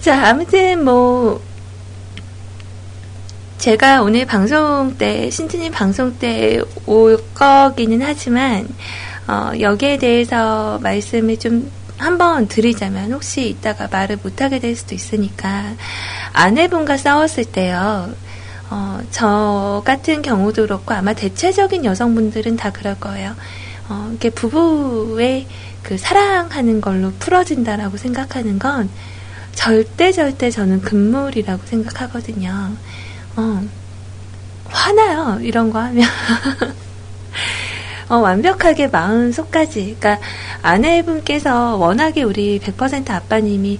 [0.00, 1.42] 자, 아무튼 뭐,
[3.58, 8.68] 제가 오늘 방송 때, 신트님 방송 때 올 거기는 하지만,
[9.28, 15.74] 어, 여기에 대해서 말씀을 좀 한번 드리자면 혹시 이따가 말을 못하게 될 수도 있으니까
[16.32, 18.10] 아내분과 싸웠을 때요.
[18.68, 23.34] 어, 저 같은 경우도 그렇고 아마 대체적인 여성분들은 다 그럴 거예요.
[23.88, 25.46] 어, 이게 부부의
[25.82, 28.90] 그 사랑하는 걸로 풀어진다라고 생각하는 건
[29.54, 32.72] 절대 절대 저는 금물이라고 생각하거든요.
[33.36, 33.62] 어,
[34.66, 35.38] 화나요.
[35.40, 36.06] 이런 거 하면.
[38.08, 39.96] 어, 완벽하게 마음 속까지.
[39.98, 40.18] 그러니까
[40.62, 43.78] 아내분께서 워낙에 우리 100% 아빠님이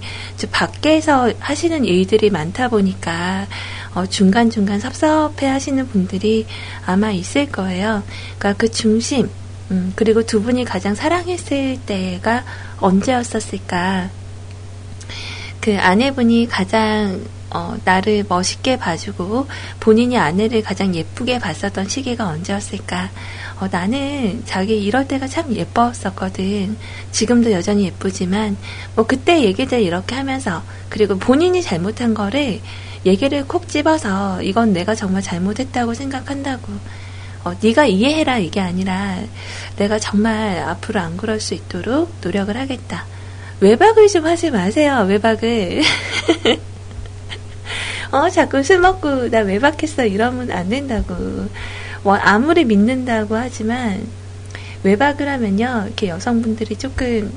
[0.51, 3.47] 밖에서 하시는 일들이 많다 보니까
[3.95, 6.45] 어, 중간중간 섭섭해 하시는 분들이
[6.85, 8.03] 아마 있을 거예요.
[8.37, 9.29] 그러니까 그 중심,
[9.71, 12.43] 음, 그리고 두 분이 가장 사랑했을 때가
[12.79, 14.09] 언제였었을까.
[15.61, 19.47] 그 아내분이 가장 어, 나를 멋있게 봐주고
[19.79, 23.09] 본인이 아내를 가장 예쁘게 봤었던 시기가 언제였을까?
[23.59, 26.77] 어, 나는 자기 이럴 때가 참 예뻤었거든.
[27.11, 28.57] 지금도 여전히 예쁘지만
[28.95, 32.59] 뭐 그때 얘기들 이렇게 하면서 그리고 본인이 잘못한 거를
[33.05, 36.73] 얘기를 콕 집어서 이건 내가 정말 잘못했다고 생각한다고.
[37.45, 39.19] 어, 네가 이해해라 이게 아니라
[39.77, 43.05] 내가 정말 앞으로 안 그럴 수 있도록 노력을 하겠다.
[43.61, 45.05] 외박을 좀 하지 마세요.
[45.07, 45.81] 외박을.
[48.11, 51.15] 어, 자꾸 술 먹고 나 외박했어 이러면 안 된다고.
[52.03, 54.07] 뭐 아무리 믿는다고 하지만
[54.83, 55.83] 외박을 하면요.
[55.87, 57.31] 이렇게 여성분들이 조금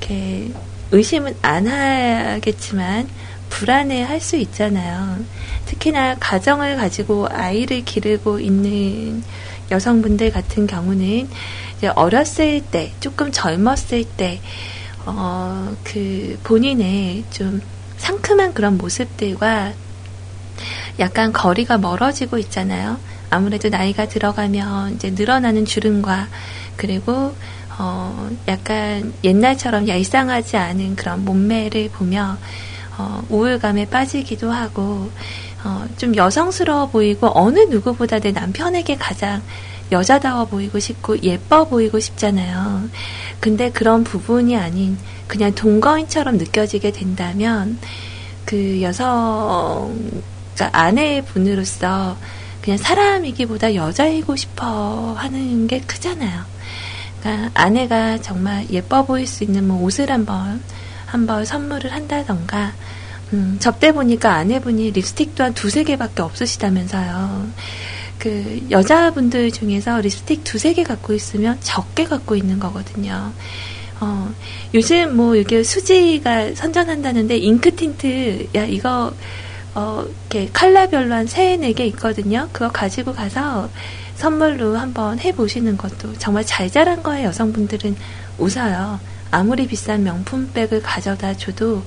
[0.00, 0.50] 이렇게
[0.90, 3.08] 의심은 안 하겠지만
[3.50, 5.18] 불안해 할 수 있잖아요.
[5.66, 9.22] 특히나 가정을 가지고 아이를 기르고 있는
[9.70, 11.28] 여성분들 같은 경우는
[11.76, 14.40] 이제 어렸을 때, 조금 젊었을 때,
[15.06, 17.60] 어, 그 본인의 좀
[17.98, 19.72] 상큼한 그런 모습들과
[20.98, 22.98] 약간 거리가 멀어지고 있잖아요.
[23.30, 26.28] 아무래도 나이가 들어가면 이제 늘어나는 주름과
[26.76, 27.34] 그리고
[27.78, 32.36] 어 약간 옛날처럼 얄쌍하지 않은 그런 몸매를 보며
[32.98, 35.10] 어 우울감에 빠지기도 하고
[35.64, 39.42] 어 좀 여성스러워 보이고 어느 누구보다 내 남편에게 가장
[39.92, 42.88] 여자다워 보이고 싶고 예뻐 보이고 싶잖아요.
[43.40, 44.96] 근데 그런 부분이 아닌
[45.26, 47.78] 그냥 동거인처럼 느껴지게 된다면
[48.44, 49.94] 그 여성
[50.60, 52.18] 그러니까 아내분으로서
[52.60, 56.44] 그냥 사람이기보다 여자이고 싶어 하는 게 크잖아요.
[57.20, 60.62] 그러니까 아내가 정말 예뻐 보일 수 있는 뭐 옷을 한번
[61.06, 62.74] 한번 선물을 한다던가
[63.32, 67.48] 음, 접대 보니까 아내분이 립스틱도 한 두세 개밖에 없으시다면서요.
[68.18, 73.32] 그 여자분들 중에서 립스틱 두세 개 갖고 있으면 적게 갖고 있는 거거든요.
[74.00, 74.30] 어,
[74.74, 79.14] 요즘 뭐 이게 수지가 선전한다는데 Ink Tint 야 이거
[79.74, 82.48] 어 이렇게 컬러별로 한 세 네 개 있거든요.
[82.52, 83.68] 그거 가지고 가서
[84.16, 87.96] 선물로 한번 해보시는 것도 정말 자잘한 거에 여성분들은
[88.38, 89.00] 웃어요.
[89.30, 91.82] 아무리 비싼 명품백을 가져다 줘도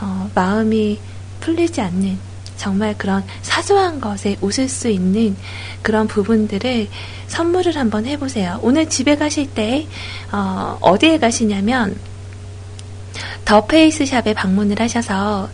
[0.00, 0.98] 어, 마음이
[1.40, 2.18] 풀리지 않는
[2.56, 5.36] 정말 그런 사소한 것에 웃을 수 있는
[5.82, 6.88] 그런 부분들을
[7.26, 8.58] 선물을 한번 해보세요.
[8.62, 9.86] 오늘 집에 가실 때
[10.32, 11.96] 어, 어디에 가시냐면
[13.44, 15.48] The Face Shop에 방문을 하셔서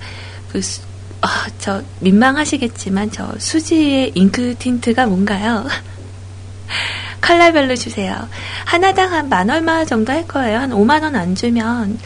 [0.50, 0.80] 그 수-
[1.26, 5.66] 아, 저 민망하시겠지만 저 수지의 Ink Tint가 뭔가요?
[7.20, 8.28] 컬러별로 주세요.
[8.64, 10.58] 하나당 한 만 얼마 정도 할 거예요.
[10.60, 11.98] 한 5만 원 안 주면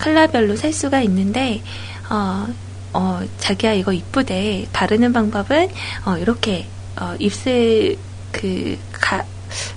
[0.00, 1.62] 컬러별로 살 수가 있는데
[2.10, 2.48] 어,
[2.92, 4.66] 어, 자기야 이거 이쁘대.
[4.72, 5.68] 바르는 방법은
[6.06, 6.66] 어, 이렇게
[7.00, 7.96] 어, 입술
[8.32, 9.24] 그 가,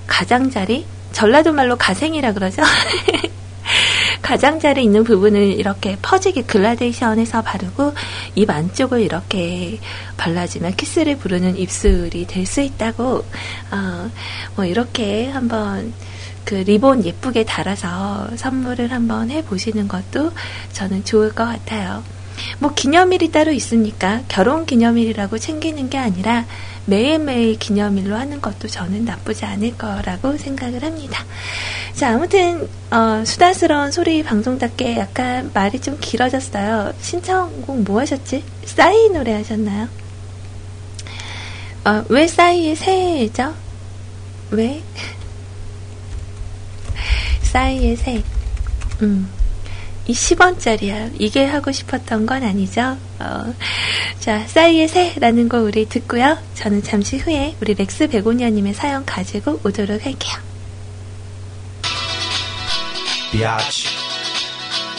[0.08, 2.62] 가장자리 전라도 말로 가생이라 그러죠.
[4.22, 7.94] 가장자리 있는 부분을 이렇게 퍼지게 글라데이션해서 바르고
[8.34, 9.78] 입 안쪽을 이렇게
[10.16, 13.24] 발라주면 키스를 부르는 입술이 될 수 있다고
[13.70, 14.10] 어,
[14.56, 15.92] 뭐 이렇게 한번
[16.44, 20.32] 그 리본 예쁘게 달아서 선물을 한번 해보시는 것도
[20.72, 22.02] 저는 좋을 것 같아요.
[22.58, 26.46] 뭐 기념일이 따로 있으니까 결혼 기념일이라고 챙기는 게 아니라
[26.88, 31.22] 매일매일 기념일로 하는 것도 저는 나쁘지 않을 거라고 생각을 합니다.
[31.94, 36.94] 자, 아무튼 어, 수다스러운 소리 방송답게 약간 말이 좀 길어졌어요.
[37.00, 38.42] 신청곡 뭐 하셨지?
[38.64, 39.88] 싸이 노래 하셨나요?
[41.84, 43.54] 어, 왜 싸이의 새죠?
[44.50, 44.82] 왜?
[47.42, 48.22] 싸이의 새.
[49.02, 49.37] 음.
[50.08, 51.12] 이 10원짜리야.
[51.18, 52.96] 이게 하고 싶었던 건 아니죠?
[53.18, 53.54] 어,
[54.18, 56.38] 자, 싸이의 새라는 거 우리 듣고요.
[56.54, 60.34] 저는 잠시 후에 우리 렉스 베고니아님의 사연 가지고 오도록 할게요.
[63.30, 63.86] 비아치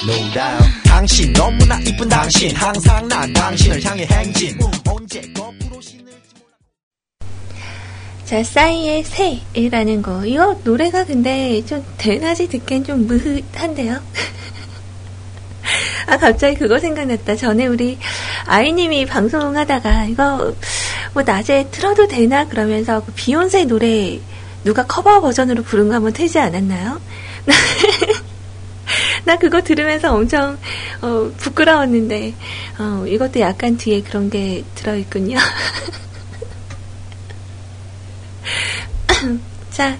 [0.04, 4.58] No doubt 당신 너무나 이쁜 당신 항상 난 당신을 향해 행진
[4.88, 6.08] 언제 거꾸로 신을지
[8.26, 10.24] 자, 싸이의 새이라는 거.
[10.24, 14.00] 이거 노래가 근데 좀 대낮에 듣기엔 좀 무흐한데요?
[16.10, 17.36] 아, 갑자기 그거 생각났다.
[17.36, 18.00] 전에 우리
[18.46, 20.56] 아이님이 방송하다가 이거
[21.14, 22.48] 뭐 낮에 틀어도 되나?
[22.48, 24.20] 그러면서 그 비욘세 노래
[24.64, 27.00] 누가 커버 버전으로 부른 거 한번 틀지 않았나요?
[29.24, 30.58] 나 그거 들으면서 엄청
[31.02, 32.34] 어, 부끄러웠는데
[32.80, 35.38] 어, 이것도 약간 뒤에 그런 게 들어있군요.
[39.70, 39.96] 자,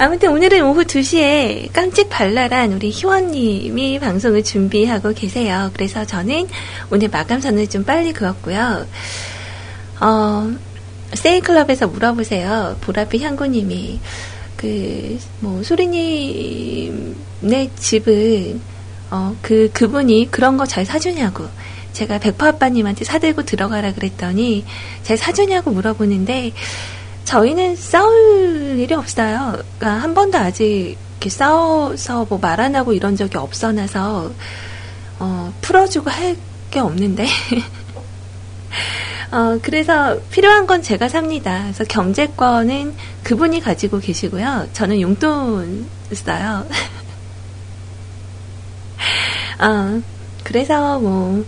[0.00, 5.70] 아무튼 오늘은 오후 2시에 깜찍 발랄한 우리 희원님이 방송을 준비하고 계세요.
[5.74, 6.48] 그래서 저는
[6.90, 8.86] 오늘 마감선을 좀 빨리 그었고요.
[10.00, 10.50] 어,
[11.12, 12.78] 세이클럽에서 물어보세요.
[12.80, 14.00] 보라빛 향구님이.
[14.56, 17.10] 그, 뭐, 소리님의
[17.76, 18.58] 집은,
[19.10, 21.44] 어, 그, 그분이 그런 거 잘 사주냐고.
[21.92, 24.64] 제가 백퍼 아빠님한테 사들고 들어가라 그랬더니,
[25.02, 26.52] 잘 사주냐고 물어보는데,
[27.24, 29.52] 저희는 싸울 일이 없어요.
[29.78, 34.32] 그러니까 한 번도 아직 이렇게 싸워서 뭐 말 안 하고 이런 적이 없어놔서
[35.20, 36.36] 어, 풀어주고 할
[36.70, 37.26] 게 없는데.
[39.32, 41.62] 어, 그래서 필요한 건 제가 삽니다.
[41.64, 42.94] 그래서 경제권은
[43.24, 44.68] 그분이 가지고 계시고요.
[44.72, 46.64] 저는 용돈 써요.
[49.60, 50.00] 어,
[50.44, 51.44] 그래서 뭐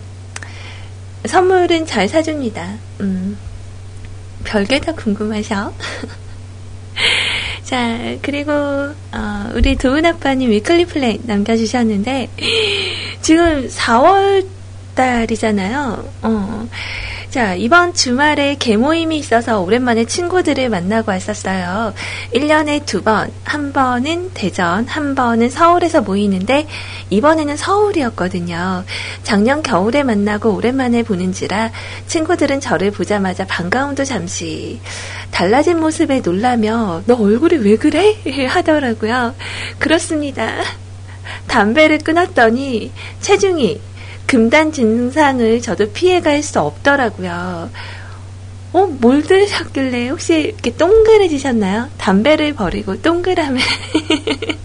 [1.25, 2.73] 선물은 잘 사줍니다.
[2.99, 3.37] 음.
[4.43, 5.73] 별게 다 궁금하셔.
[7.63, 12.29] 자, 그리고, 어, 우리 도은 아빠님 weekly plan 남겨주셨는데,
[13.21, 14.45] 지금 4월
[14.95, 16.09] 달이잖아요.
[16.21, 16.67] 어.
[17.33, 21.95] 자, 이번 주말에 개모임이 있어서 오랜만에 친구들을 만나고 왔었어요.
[22.31, 26.67] 1년에 두 번, 한 번은 대전, 한 번은 서울에서 모이는데,
[27.09, 28.83] 이번에는 서울이었거든요.
[29.23, 31.71] 작년 겨울에 만나고 오랜만에 보는지라
[32.05, 34.79] 친구들은 저를 보자마자 반가움도 잠시
[35.31, 38.15] 달라진 모습에 놀라며 너 얼굴이 왜 그래?
[38.47, 39.33] 하더라고요.
[39.79, 40.51] 그렇습니다.
[41.47, 43.81] 담배를 끊었더니 체중이
[44.27, 47.69] 금단 증상을 저도 피해갈 수 없더라고요.
[48.73, 51.89] 어, 뭘 들으셨길래 혹시 이렇게 동그래지셨나요?
[51.97, 53.61] 담배를 버리고 동그라미.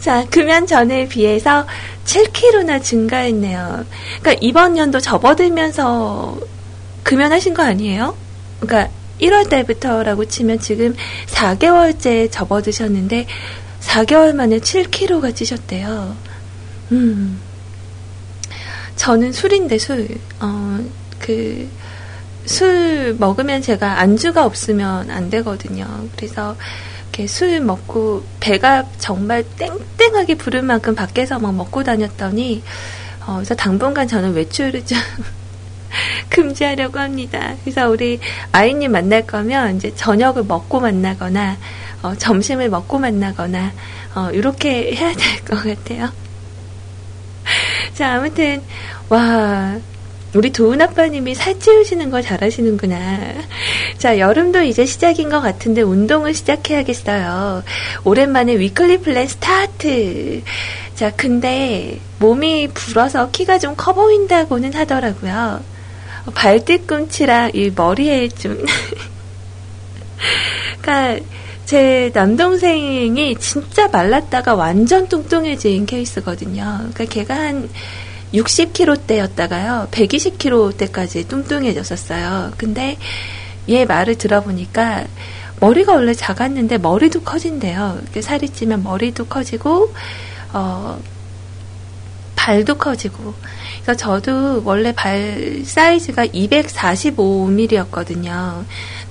[0.00, 1.66] 자, 금연 전에 비해서
[2.04, 3.84] 7kg나 증가했네요.
[4.20, 6.38] 그러니까 이번 연도 접어들면서
[7.02, 8.16] 금연하신 거 아니에요?
[8.60, 10.94] 그러니까 1월 달부터라고 치면 지금
[11.26, 13.26] 4개월째 접어드셨는데
[13.80, 16.16] 4개월 만에 7kg가 찌셨대요.
[16.92, 17.40] 음.
[19.00, 20.06] 저는 술인데 술.
[20.40, 20.78] 어,
[21.18, 21.68] 그
[22.46, 25.86] 술 먹으면 제가 안주가 없으면 안 되거든요.
[26.16, 26.56] 그래서
[27.02, 29.44] 이렇게 술 먹고 배가 정말
[29.98, 32.62] 땡땡하게 부를 만큼 밖에서 막 먹고 다녔더니
[33.26, 34.98] 어, 그래서 당분간 저는 외출을 좀
[36.30, 37.54] 금지하려고 합니다.
[37.62, 38.18] 그래서 우리
[38.52, 41.56] 아이님 만날 거면 이제 저녁을 먹고 만나거나
[42.02, 43.72] 어, 점심을 먹고 만나거나
[44.14, 46.10] 어, 이렇게 해야 될 것 같아요.
[47.94, 48.62] 자, 아무튼
[49.08, 49.78] 와
[50.34, 52.96] 우리 도훈 아빠님이 살찌우시는 거 잘하시는구나.
[53.98, 57.64] 자, 여름도 이제 시작인 것 같은데 운동을 시작해야겠어요.
[58.04, 60.42] 오랜만에 weekly plan 스타트.
[60.94, 65.62] 자, 근데 몸이 불어서 키가 좀 커 보인다고는 하더라고요.
[66.34, 68.64] 발 뒤꿈치랑 이 머리에 좀.
[70.80, 71.24] 그러니까
[71.70, 76.64] 제 남동생이 진짜 말랐다가 완전 뚱뚱해진 케이스거든요.
[76.92, 77.70] 그러니까 걔가 한
[78.34, 82.54] 60kg대였다가요, 120kg대까지 뚱뚱해졌었어요.
[82.56, 82.98] 근데
[83.68, 85.04] 얘 말을 들어보니까
[85.60, 88.00] 머리가 원래 작았는데 머리도 커진대요.
[88.20, 89.94] 살이 찌면 머리도 커지고,
[90.52, 91.00] 어,
[92.34, 93.32] 발도 커지고.
[93.84, 98.64] 그래서 저도 원래 발 사이즈가 245mm였거든요.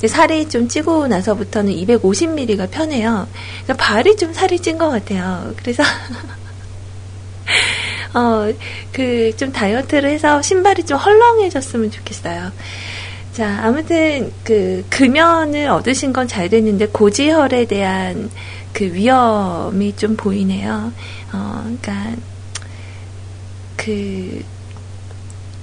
[0.08, 3.28] 살이 좀 찌고 나서부터는 250mm가 편해요.
[3.66, 5.54] 그래서 발이 좀 살이 찐 것 같아요.
[5.58, 5.84] 그래서
[8.14, 8.52] 어,
[8.92, 12.52] 그, 좀 다이어트를 해서 신발이 좀 헐렁해졌으면 좋겠어요.
[13.34, 18.30] 자, 아무튼, 그, 금연을 얻으신 건 잘 됐는데, 고지혈에 대한
[18.74, 20.92] 그 위험이 좀 보이네요.
[21.34, 22.12] 어, 그니까,
[23.78, 24.44] 그,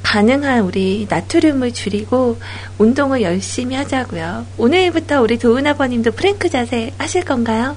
[0.07, 2.39] 가능한 우리 나트륨을 줄이고
[2.79, 4.47] 운동을 열심히 하자고요.
[4.57, 7.77] 오늘부터 우리 도은 아버님도 프랭크 자세 하실 건가요?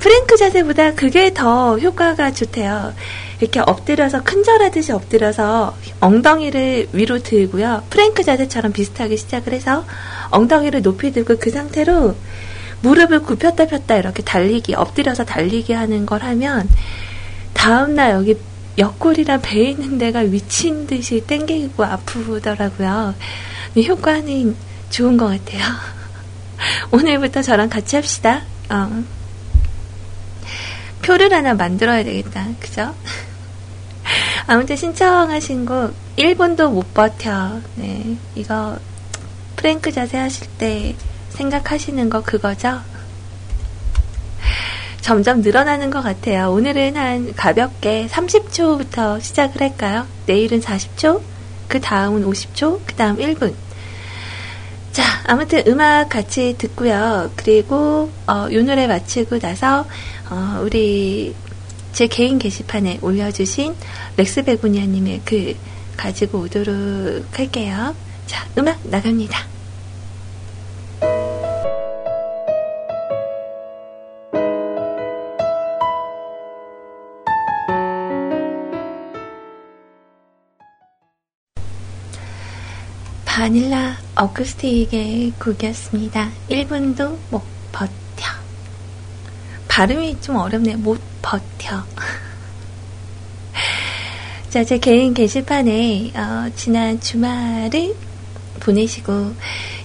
[0.00, 2.92] 프랭크 자세보다 그게 더 효과가 좋대요.
[3.40, 7.84] 이렇게 엎드려서 큰절하듯이 엎드려서 엉덩이를 위로 들고요.
[7.90, 9.84] 프랭크 자세처럼 비슷하게 시작을 해서
[10.32, 12.16] 엉덩이를 높이 들고 그 상태로
[12.80, 16.68] 무릎을 굽혔다 폈다 이렇게 달리기, 엎드려서 달리기 하는 걸 하면
[17.54, 18.36] 다음날 여기
[18.78, 23.14] 옆구리랑 배 있는 데가 미친 듯이 땡기고 아프더라고요.
[23.76, 24.56] 효과는
[24.90, 25.62] 좋은 것 같아요.
[26.90, 28.42] 오늘부터 저랑 같이 합시다.
[28.70, 29.02] 어.
[31.02, 32.46] 표를 하나 만들어야 되겠다.
[32.60, 32.94] 그죠?
[34.46, 37.60] 아무튼 신청하신 곡 1분도 못 버텨.
[37.76, 38.16] 네.
[38.34, 38.78] 이거
[39.56, 40.94] 프랭크 자세 하실 때
[41.30, 42.80] 생각하시는 거 그거죠?
[45.02, 46.52] 점점 늘어나는 것 같아요.
[46.52, 50.06] 오늘은 한 가볍게 30초부터 시작을 할까요?
[50.26, 51.20] 내일은 40초,
[51.66, 53.52] 그 다음은 50초, 그 다음 1분.
[54.92, 57.32] 자, 아무튼 음악 같이 듣고요.
[57.34, 59.86] 그리고 어, 이 노래 마치고 나서
[60.30, 61.34] 어, 우리
[61.92, 63.74] 제 개인 게시판에 올려주신
[64.16, 65.56] 렉스 베고니아님의 글
[65.96, 67.96] 가지고 오도록 할게요.
[68.26, 69.51] 자, 음악 나갑니다.
[83.42, 86.30] 바닐라 어쿠스틱의 곡이었습니다.
[86.48, 87.90] 1분도 못 버텨.
[89.66, 90.76] 발음이 좀 어렵네.
[90.76, 91.82] 못 버텨.
[94.48, 97.96] 자, 제 개인 게시판에 어, 지난 주말을
[98.60, 99.34] 보내시고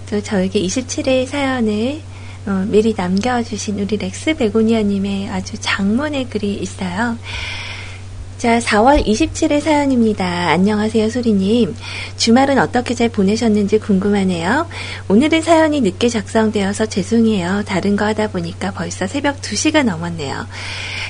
[0.07, 1.99] 또 저에게 27일 사연을
[2.45, 7.17] 어, 미리 남겨주신 우리 렉스 베고니아님의 아주 장문의 글이 있어요.
[8.37, 10.49] 자, 4월 27일 사연입니다.
[10.49, 11.75] 안녕하세요, 소리님.
[12.17, 14.67] 주말은 어떻게 잘 보내셨는지 궁금하네요.
[15.07, 17.63] 오늘은 사연이 늦게 작성되어서 죄송해요.
[17.65, 20.45] 다른 거 하다 보니까 벌써 새벽 2시가 넘었네요.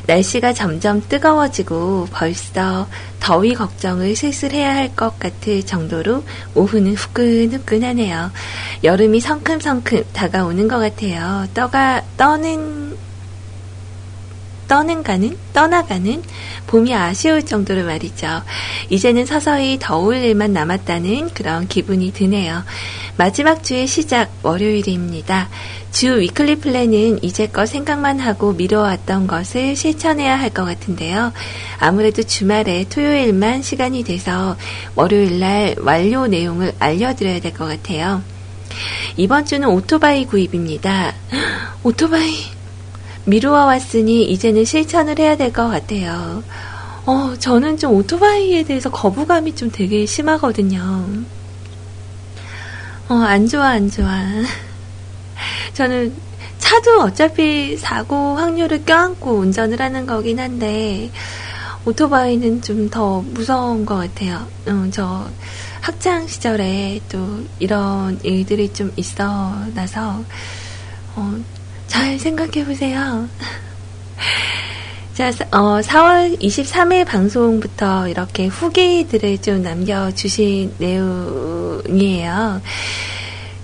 [0.06, 2.88] 날씨가 점점 뜨거워지고 벌써
[3.20, 6.24] 더위 걱정을 슬슬 해야 할 것 같을 정도로
[6.56, 8.32] 오후는 후끈후끈하네요.
[8.86, 11.46] 여름이 성큼성큼 다가오는 것 같아요.
[11.54, 12.87] 떠가, 떠는,
[14.68, 15.38] 떠는 가는?
[15.54, 16.22] 떠나가는?
[16.68, 18.44] 봄이 아쉬울 정도로 말이죠.
[18.90, 22.64] 이제는 서서히 더울 일만 남았다는 그런 기분이 드네요.
[23.16, 25.50] 마지막 주의 시작, 월요일입니다.
[25.92, 31.32] 주 weekly plan은 이제껏 생각만 하고 미뤄왔던 것을 실천해야 할 것 같은데요.
[31.80, 34.56] 아무래도 주말에 토요일만 시간이 돼서
[34.96, 38.22] 월요일날 완료 내용을 알려드려야 될 것 같아요.
[39.16, 41.14] 이번 주는 오토바이 구입입니다.
[41.84, 42.57] 오토바이.
[43.28, 46.44] 미루어 왔으니 이제는 실천을 해야 될 것 같아요.
[47.06, 51.08] 어, 저는 좀 오토바이에 대해서 거부감이 좀 되게 심하거든요.
[53.10, 54.10] 어, 안 좋아, 안 좋아.
[55.74, 56.14] 저는
[56.58, 61.12] 차도 어차피 사고 확률을 껴안고 운전을 하는 거긴 한데,
[61.86, 64.48] 오토바이는 좀 더 무서운 것 같아요.
[64.68, 65.30] 어, 저,
[65.82, 70.22] 학창 시절에 또 이런 일들이 좀 있어 나서
[71.16, 71.36] 어,
[71.88, 73.28] 잘 생각해 보세요.
[75.14, 82.62] 자, 어, 4월 23일 방송부터 이렇게 후기들을 좀 남겨주신 내용이에요.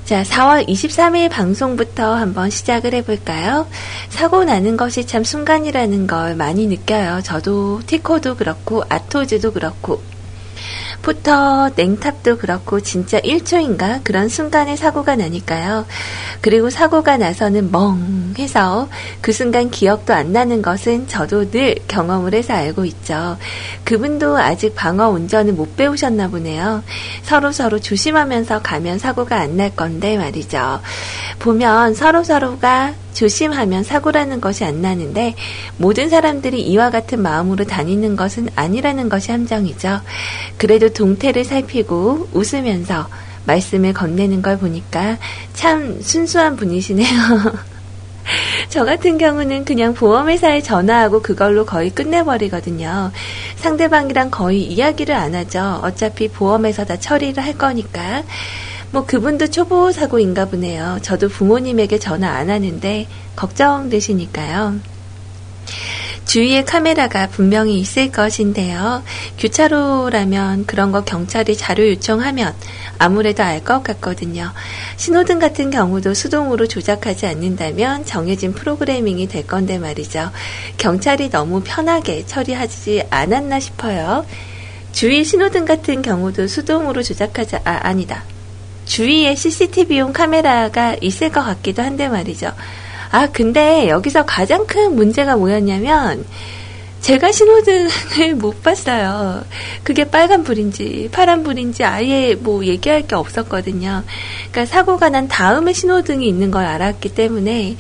[0.06, 3.68] 자, 4월 23일 방송부터 한번 시작을 해볼까요?
[4.10, 7.22] 사고 나는 것이 참 순간이라는 걸 많이 느껴요.
[7.24, 10.02] 저도 티코도 그렇고, 아토즈도 그렇고,
[11.04, 15.86] 포터 냉탑도 그렇고 진짜 1초인가 그런 순간에 사고가 나니까요.
[16.42, 18.90] 그리고 사고가 나서는 멍해서
[19.22, 23.38] 그 순간 기억도 안 나는 것은 저도 늘 경험을 해서 알고 있죠.
[23.84, 26.84] 그분도 아직 방어 운전을 못 배우셨나 보네요.
[27.22, 30.80] 서로 서로 조심하면서 가면 사고가 안 날 건데 말이죠.
[31.38, 35.36] 보면 서로 서로가 조심하면 사고라는 것이 안 나는데
[35.78, 40.02] 모든 사람들이 이와 같은 마음으로 다니는 것은 아니라는 것이 함정이죠.
[40.58, 43.08] 그래도 동태를 살피고 웃으면서
[43.46, 45.18] 말씀을 건네는 걸 보니까
[45.54, 47.08] 참 순수한 분이시네요.
[48.70, 53.12] 저 같은 경우는 그냥 보험회사에 전화하고 그걸로 거의 끝내버리거든요.
[53.58, 55.82] 상대방이랑 거의 이야기를 안 하죠.
[55.84, 58.24] 어차피 보험에서 다 처리를 할 거니까.
[58.92, 61.00] 뭐 그분도 초보 사고인가 보네요.
[61.02, 64.80] 저도 부모님에게 전화 안 하는데 걱정되시니까요.
[66.26, 69.04] 주위에 카메라가 분명히 있을 것인데요.
[69.38, 72.54] 교차로라면 그런 거 경찰이 자료 요청하면
[72.98, 74.52] 아무래도 알 것 같거든요.
[74.98, 80.32] 신호등 같은 경우도 수동으로 조작하지 않는다면 정해진 프로그래밍이 될 건데 말이죠.
[80.78, 84.26] 경찰이 너무 편하게 처리하지 않았나 싶어요.
[84.92, 88.24] 주위 신호등 같은 경우도 수동으로 조작하지, 아, 아니다.
[88.86, 92.52] 주위에 CCTV용 카메라가 있을 것 같기도 한데 말이죠.
[93.14, 96.26] 아, 근데 여기서 가장 큰 문제가 뭐였냐면,
[97.02, 99.44] 제가 신호등을 못 봤어요.
[99.84, 104.04] 그게 빨간불인지 파란불인지 아예 뭐 얘기할 게 없었거든요.
[104.50, 107.78] 그러니까 사고가 난 다음에 신호등이 있는 걸 알았기 때문에,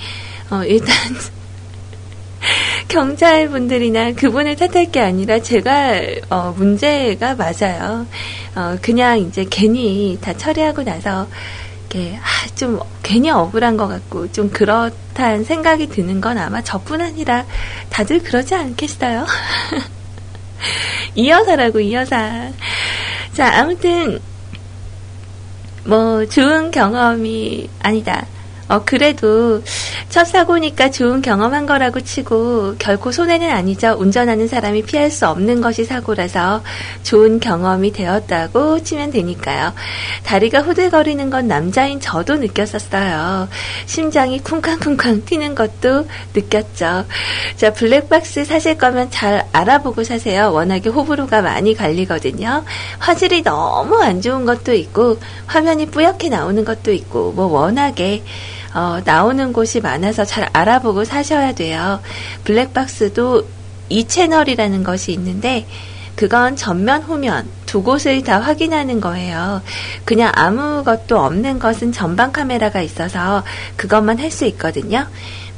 [0.51, 0.95] 어, 일단,
[2.89, 5.93] 경찰분들이나 그분을 탓할 게 아니라 제가
[6.29, 8.05] 어, 문제가 맞아요.
[8.53, 11.27] 어, 그냥 이제 괜히 다 처리하고 나서
[11.93, 17.45] 이렇게 아, 좀 괜히 억울한 것 같고 좀 그렇다는 생각이 드는 건 아마 저뿐 아니라
[17.89, 19.25] 다들 그러지 않겠어요?
[21.15, 22.49] 이 여사라고 이 여사.
[23.33, 24.19] 자 아무튼
[25.85, 28.25] 뭐 좋은 경험이 아니다.
[28.73, 29.61] 어, 그래도
[30.09, 33.95] 첫 사고니까 좋은 경험한 거라고 치고 결코 손해는 아니죠.
[33.99, 36.63] 운전하는 사람이 피할 수 없는 것이 사고라서
[37.03, 39.73] 좋은 경험이 되었다고 치면 되니까요.
[40.23, 43.47] 다리가 후들거리는 건 남자인 저도 느꼈었어요.
[43.85, 47.05] 심장이 쿵쾅쿵쾅 튀는 것도 느꼈죠.
[47.55, 50.51] 자, 블랙박스 사실 거면 잘 알아보고 사세요.
[50.51, 52.63] 워낙에 호불호가 많이 갈리거든요.
[52.97, 58.23] 화질이 너무 안 좋은 것도 있고 화면이 뿌옇게 나오는 것도 있고 뭐 워낙에
[58.73, 61.99] 어, 나오는 곳이 많아서 잘 알아보고 사셔야 돼요.
[62.43, 63.47] 블랙박스도
[63.89, 65.67] 이 채널이라는 것이 있는데
[66.15, 69.61] 그건 전면, 후면 두 곳을 다 확인하는 거예요.
[70.05, 73.43] 그냥 아무것도 없는 것은 전방 카메라가 있어서
[73.77, 75.07] 그것만 할 수 있거든요.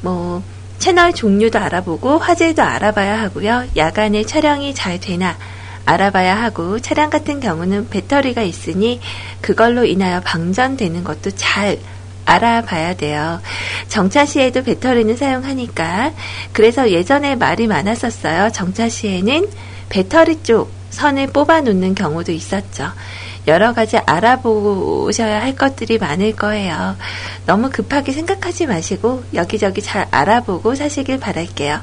[0.02, 0.44] 뭐
[0.80, 3.66] 채널 종류도 알아보고 화질도 알아봐야 하고요.
[3.76, 5.38] 야간에 촬영이 잘 되나
[5.86, 9.00] 알아봐야 하고 차량 같은 경우는 배터리가 있으니
[9.42, 11.80] 그걸로 인하여 방전되는 것도 잘
[12.26, 13.42] 알아봐야 돼요.
[13.88, 16.12] 정차 시에도 배터리는 사용하니까.
[16.52, 18.52] 그래서 예전에 말이 많았었어요.
[18.52, 19.48] 정차 시에는
[19.90, 22.92] 배터리 쪽 선을 뽑아 놓는 경우도 있었죠.
[23.48, 26.96] 여러 가지 알아보셔야 할 것들이 많을 거예요.
[27.46, 31.80] 너무 급하게 생각하지 마시고 여기저기 잘 알아보고 사시길 바랄게요.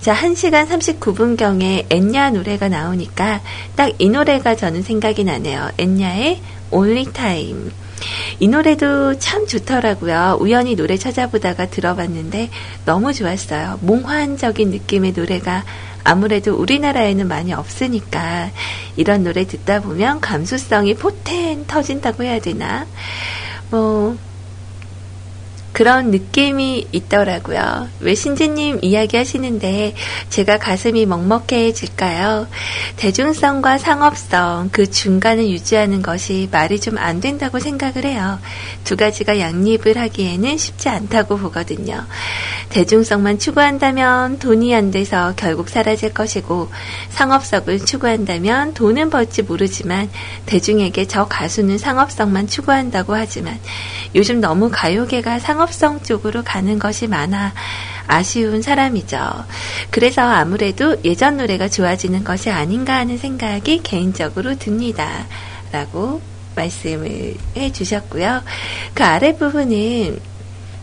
[0.00, 3.40] 자, 1시간 39분경에 엔야 노래가 나오니까
[3.74, 5.70] 딱 이 노래가 저는 생각이 나네요.
[5.78, 6.40] 엔야의
[6.70, 7.70] Only Time.
[8.40, 10.38] 이 노래도 참 좋더라고요.
[10.40, 12.50] 우연히 노래 찾아보다가 들어봤는데
[12.84, 13.78] 너무 좋았어요.
[13.82, 15.64] 몽환적인 느낌의 노래가
[16.04, 18.50] 아무래도 우리나라에는 많이 없으니까
[18.96, 22.86] 이런 노래 듣다 보면 감수성이 포텐 터진다고 해야 되나?
[23.70, 24.16] 뭐,
[25.72, 27.88] 그런 느낌이 있더라고요.
[28.00, 29.94] 왜 신지님 이야기 하시는데
[30.30, 32.46] 제가 가슴이 먹먹해질까요?
[32.96, 38.38] 대중성과 상업성, 그 중간을 유지하는 것이 말이 좀 안 된다고 생각을 해요.
[38.84, 42.06] 두 가지가 양립을 하기에는 쉽지 않다고 보거든요.
[42.70, 46.70] 대중성만 추구한다면 돈이 안 돼서 결국 사라질 것이고
[47.10, 50.08] 상업성을 추구한다면 돈은 벌지 모르지만
[50.46, 53.58] 대중에게 저 가수는 상업성만 추구한다고 하지만
[54.14, 57.52] 요즘 너무 가요계가 상업 성 쪽으로 가는 것이 많아
[58.06, 59.18] 아쉬운 사람이죠.
[59.90, 65.26] 그래서 아무래도 예전 노래가 좋아지는 것이 아닌가 하는 생각이 개인적으로 듭니다.
[65.70, 66.20] 라고
[66.54, 68.42] 말씀을 해 주셨고요.
[68.94, 70.20] 그 아랫부분은,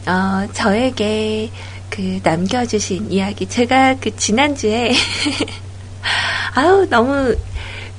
[0.07, 1.51] 어, 저에게
[1.89, 3.47] 그 남겨주신 이야기.
[3.47, 4.91] 제가 그 지난주에,
[6.55, 7.35] 아우, 너무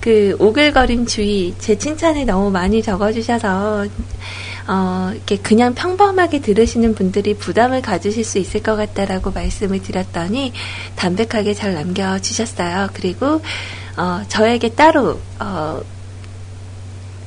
[0.01, 3.87] 그 오글거림 주의, 제 칭찬을 너무 많이 적어주셔서,
[4.69, 10.53] 어, 이렇게 그냥 평범하게 들으시는 분들이 부담을 가지실 수 있을 것 같다라고 말씀을 드렸더니
[10.97, 12.91] 담백하게 잘 남겨주셨어요.
[12.93, 13.41] 그리고,
[13.97, 15.81] 어, 저에게 따로, 어,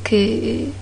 [0.04, 0.74] 그,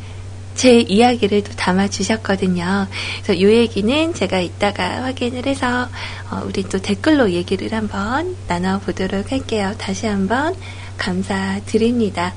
[0.54, 2.88] 제 이야기를 또 담아 주셨거든요.
[3.24, 5.88] 그래서 이 얘기는 제가 이따가 확인을 해서,
[6.30, 9.74] 어, 우리 또 댓글로 얘기를 한번 나눠 보도록 할게요.
[9.78, 10.56] 다시 한번
[11.02, 12.34] 감사드립니다.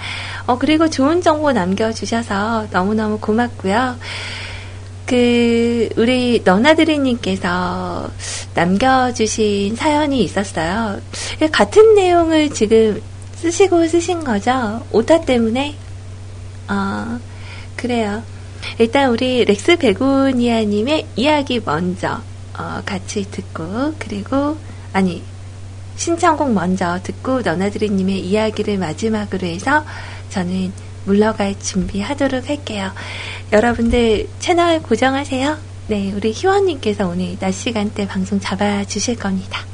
[0.47, 3.97] 어, 그리고 좋은 정보 남겨주셔서 너무너무 고맙고요.
[5.07, 8.09] 그, 우리 너나드리님께서
[8.55, 10.99] 남겨주신 사연이 있었어요.
[11.53, 13.03] 같은 내용을 지금
[13.37, 14.83] 쓰시고 쓰신 거죠?
[14.91, 15.77] 오타 때문에?
[16.69, 17.19] 어,
[17.77, 18.23] 그래요.
[18.79, 22.23] 일단 우리 렉스 베고니아님의 이야기 먼저
[22.59, 24.57] 어, 같이 듣고 그리고
[24.95, 25.23] 아니
[25.97, 29.85] 신청곡 먼저 듣고 너나드리님의 이야기를 마지막으로 해서
[30.31, 30.73] 저는
[31.05, 32.91] 물러갈 준비하도록 할게요.
[33.53, 35.59] 여러분들 채널 고정하세요.
[35.89, 39.74] 네, 우리 희원님께서 오늘 낮 시간대 방송 잡아주실 겁니다.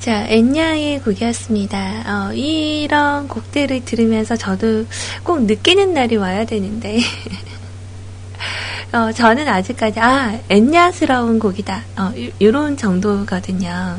[0.00, 2.04] 자, 엔냐의 곡이었습니다.
[2.06, 4.86] 어, 이런 곡들을 들으면서 저도
[5.22, 7.00] 꼭 느끼는 날이 와야 되는데,
[8.92, 11.84] 어, 저는 아직까지, 아, 엔냐스러운 곡이다.
[11.98, 13.98] 어, 요런 정도거든요.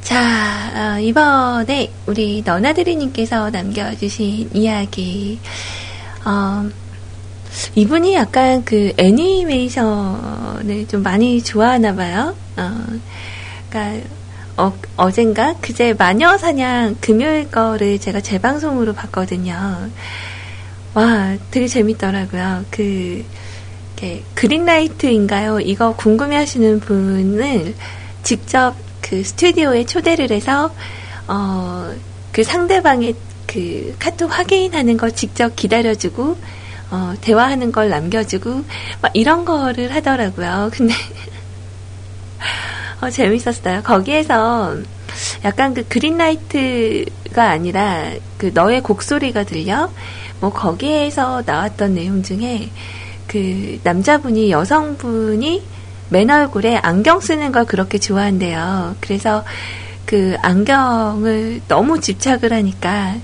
[0.00, 5.38] 자, 어, 이번에 우리 너나드리님께서 남겨주신 이야기,
[6.24, 6.66] 어,
[7.74, 12.34] 이분이 약간 그 애니메이션을 좀 많이 좋아하나 봐요.
[12.56, 12.86] 어,
[13.68, 14.08] 그러니까
[14.60, 19.88] 어, 어젠가 그제 마녀 사냥 금요일 거를 제가 재방송으로 봤거든요.
[20.92, 22.66] 와, 되게 재밌더라고요.
[22.70, 23.24] 그,
[23.96, 25.60] 이렇게 그린라이트인가요?
[25.60, 27.74] 이거 궁금해 하시는 분을
[28.22, 30.70] 직접 그 스튜디오에 초대를 해서,
[31.26, 31.90] 어,
[32.32, 33.14] 그 상대방의
[33.46, 36.36] 그 카톡 확인하는 걸 직접 기다려주고,
[36.90, 38.64] 어, 대화하는 걸 남겨주고,
[39.00, 40.70] 막 이런 거를 하더라고요.
[40.70, 40.92] 근데,
[43.00, 43.82] 어, 재밌었어요.
[43.82, 44.76] 거기에서
[45.44, 49.90] 약간 그 그린라이트가 아니라 그 너의 곡소리가 들려?
[50.40, 52.70] 뭐 거기에서 나왔던 내용 중에
[53.26, 55.62] 그 남자분이 여성분이
[56.10, 58.96] 맨 얼굴에 안경 쓰는 걸 그렇게 좋아한대요.
[59.00, 59.44] 그래서
[60.04, 63.16] 그 안경을 너무 집착을 하니까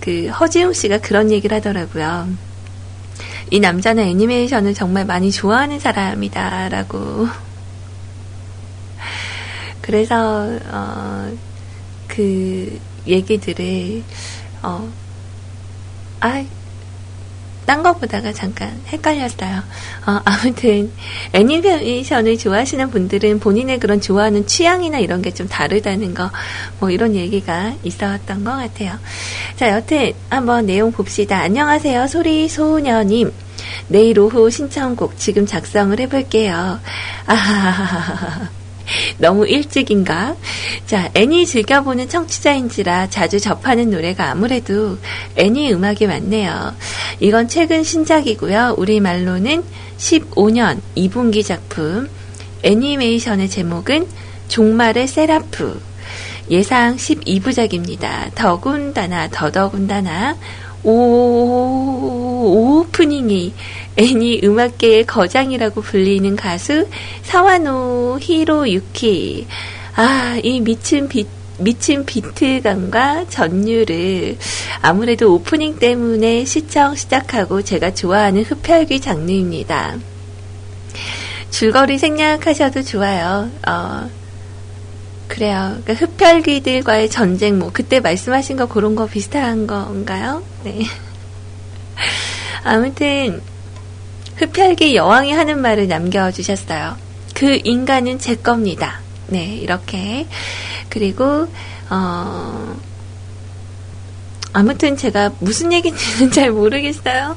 [0.00, 2.28] 그 허지웅 씨가 그런 얘기를 하더라고요.
[3.50, 7.28] 이 남자는 애니메이션을 정말 많이 좋아하는 사람이다라고
[9.84, 11.30] 그래서 어,
[12.08, 14.02] 그 얘기들을
[14.62, 14.90] 어,
[16.20, 16.42] 아,
[17.66, 19.58] 딴 거 보다가 잠깐 헷갈렸어요.
[20.06, 20.90] 어, 아무튼
[21.34, 26.30] 애니메이션을 좋아하시는 분들은 본인의 그런 좋아하는 취향이나 이런 게 좀 다르다는 거,
[26.80, 28.98] 뭐 이런 얘기가 있었던 것 같아요.
[29.56, 31.40] 자, 여튼 한번 내용 봅시다.
[31.40, 33.32] 안녕하세요, 소리 소녀님.
[33.88, 36.80] 내일 오후 신청곡 지금 작성을 해볼게요.
[37.26, 38.63] 아하하하하.
[39.18, 40.36] 너무 일찍인가?
[40.86, 44.98] 자, 애니 즐겨보는 청취자인지라 자주 접하는 노래가 아무래도
[45.36, 46.74] 애니 음악이 많네요.
[47.20, 48.74] 이건 최근 신작이고요.
[48.78, 49.64] 우리말로는
[49.98, 52.08] 15년 2분기 작품.
[52.62, 54.06] 애니메이션의 제목은
[54.48, 55.80] 종말의 세라프.
[56.50, 58.34] 예상 12부작입니다.
[58.34, 60.36] 더군다나 더더군다나
[60.82, 60.90] 오,
[62.82, 63.54] 오프닝이
[63.96, 66.88] 애니 음악계의 거장이라고 불리는 가수
[67.22, 69.46] 사와노 히로유키.
[69.96, 71.26] 아, 이 미친 비,
[71.58, 74.36] 미친 비트감과 전율을
[74.82, 79.96] 아무래도 오프닝 때문에 시청 시작하고 제가 좋아하는 흡혈귀 장르입니다.
[81.50, 83.48] 줄거리 생략하셔도 좋아요.
[83.68, 84.10] 어,
[85.28, 85.78] 그래요.
[85.84, 90.42] 그러니까 흡혈귀들과의 전쟁, 뭐, 그때 말씀하신 거 그런 거 비슷한 건가요?
[90.64, 90.84] 네.
[92.64, 93.40] 아무튼,
[94.36, 96.96] 흡혈귀 여왕이 하는 말을 남겨주셨어요.
[97.34, 99.00] 그 인간은 제 겁니다.
[99.28, 100.26] 네, 이렇게.
[100.88, 101.46] 그리고,
[101.90, 102.76] 어,
[104.52, 107.36] 아무튼 제가 무슨 얘기인지는 잘 모르겠어요.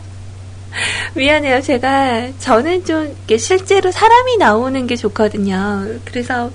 [1.15, 1.61] 미안해요.
[1.61, 5.87] 제가, 저는 좀, 실제로 사람이 나오는 게 좋거든요.
[6.05, 6.51] 그래서,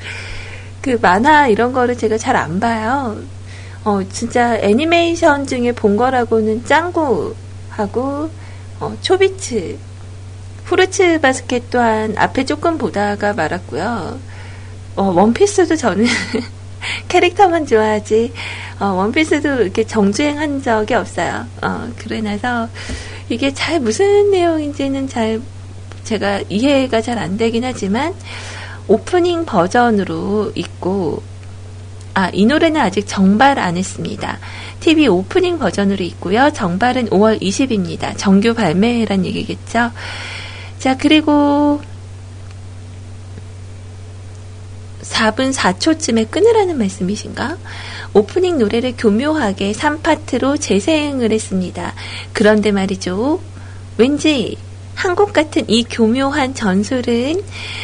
[0.81, 3.17] 그 만화 이런 거를 제가 잘 안 봐요.
[3.85, 8.31] 어, 진짜 애니메이션 중에 본 거라고는 짱구하고,
[8.81, 9.79] 어, 초비츠.
[10.65, 14.19] 후르츠 바스켓 또한 앞에 조금 보다가 말았고요.
[14.97, 16.07] 어, 원피스도 저는
[17.09, 18.33] 캐릭터만 좋아하지,
[18.81, 21.47] 어, 원피스도 이렇게 정주행한 적이 없어요.
[21.63, 22.69] 어, 그래 나서
[23.29, 25.41] 이게 잘 무슨 내용인지는 잘
[26.05, 28.15] 제가 이해가 잘 안 되긴 하지만
[28.89, 31.23] 오프닝 버전으로 있고
[32.15, 34.39] 아, 이 노래는 아직 정발 안 했습니다.
[34.81, 36.51] TV 오프닝 버전으로 있고요.
[36.53, 38.19] 정발은 5월 20입니다.
[38.19, 39.93] 정규 발매란 얘기겠죠.
[40.83, 41.81] 자, 그리고
[45.03, 47.57] 4분 4초쯤에 끊으라는 말씀이신가?
[48.15, 51.95] 오프닝 노래를 교묘하게 3파트로 재생을 했습니다.
[52.33, 53.41] 그런데 말이죠.
[53.97, 54.57] 왠지
[54.97, 57.43] 한국 같은 이 교묘한 전술은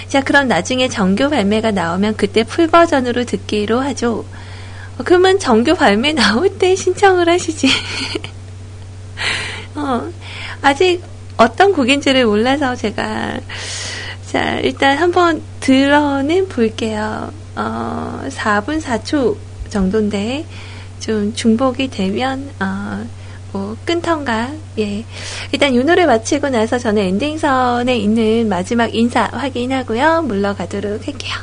[0.08, 4.24] 자 그럼 나중에 정규 발매가 나오면 그때 풀 버전으로 듣기로 하죠.
[4.98, 7.68] 어, 그러면 정규 발매 나올 때 신청을 하시지.
[9.76, 10.10] 어,
[10.62, 11.00] 아직
[11.38, 13.38] 어떤 곡인지를 몰라서 제가
[14.30, 17.32] 자 일단 한번 들어는 볼게요.
[17.56, 19.36] 어, 4분 4초
[19.70, 20.44] 정도인데
[21.00, 23.06] 좀 중복이 되면 어,
[23.52, 25.04] 뭐 끊던가 예
[25.52, 31.34] 일단 이 노래 마치고 나서 저는 엔딩선에 있는 마지막 인사 확인하고요 물러가도록 할게요.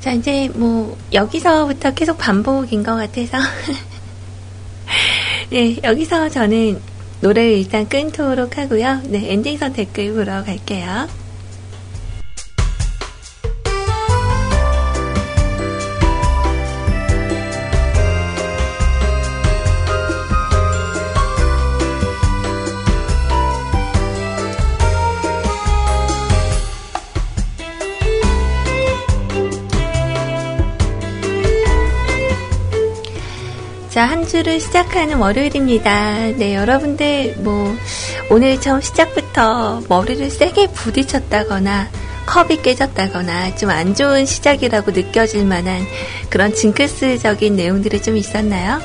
[0.00, 3.38] 자 이제 뭐 여기서부터 계속 반복인 것 같아서
[5.54, 6.80] 네 여기서 저는
[7.20, 11.23] 노래를 일단 끊도록 하고요 네 엔딩선 댓글 보러 갈게요.
[33.94, 36.32] 자, 한 주를 시작하는 월요일입니다.
[36.36, 37.76] 네, 여러분들, 뭐,
[38.28, 41.90] 오늘 처음 시작부터 머리를 세게 부딪혔다거나,
[42.26, 45.86] 컵이 깨졌다거나, 좀 안 좋은 시작이라고 느껴질 만한
[46.28, 48.80] 그런 징크스적인 내용들이 좀 있었나요?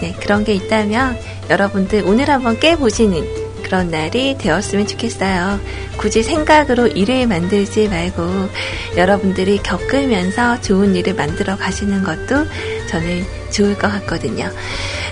[0.00, 1.18] 네, 그런 게 있다면,
[1.50, 5.60] 여러분들 오늘 한번 깨보시는 그런 날이 되었으면 좋겠어요.
[5.96, 8.48] 굳이 생각으로 일을 만들지 말고
[8.96, 12.46] 여러분들이 겪으면서 좋은 일을 만들어 가시는 것도
[12.94, 14.48] 저는 좋을 것 같거든요.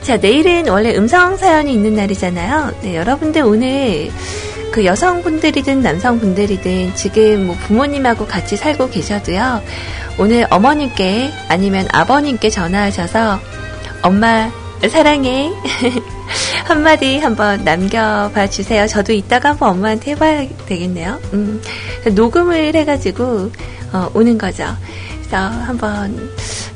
[0.02, 2.74] 자, 내일은 원래 음성 사연이 있는 날이잖아요.
[2.82, 4.10] 네, 여러분들 오늘
[4.70, 9.60] 그 여성분들이든 남성분들이든 지금 뭐 부모님하고 같이 살고 계셔도요.
[10.18, 13.40] 오늘 어머님께 아니면 아버님께 전화하셔서
[14.02, 14.50] 엄마
[14.88, 15.50] 사랑해.
[16.64, 18.86] 한마디 한번 남겨봐 주세요.
[18.86, 21.20] 저도 이따가 한번 엄마한테 해봐야 되겠네요.
[21.32, 21.60] 음,
[22.14, 23.50] 녹음을 해가지고,
[23.92, 24.64] 어, 오는 거죠.
[25.18, 26.30] 그래서 한번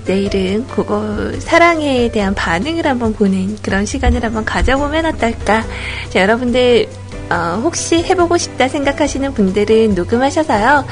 [0.06, 5.64] 내일은 그거 사랑에 대한 반응을 한번 보는 그런 시간을 한번 가져보면 어떨까.
[6.10, 6.88] 자, 여러분들,
[7.30, 10.84] 어, 혹시 해보고 싶다 생각하시는 분들은 녹음하셔서요.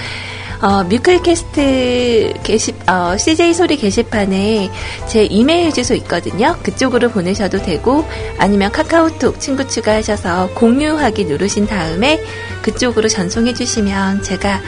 [0.63, 4.71] 어, 뮤클캐스트 게시, 어, CJ 소리 게시판에
[5.07, 6.57] 제 이메일 주소 있거든요.
[6.63, 8.05] 그쪽으로 보내셔도 되고,
[8.39, 12.23] 아니면 카카오톡 친구 추가하셔서 공유하기 누르신 다음에
[12.63, 14.61] 그쪽으로 전송해 주시면 제가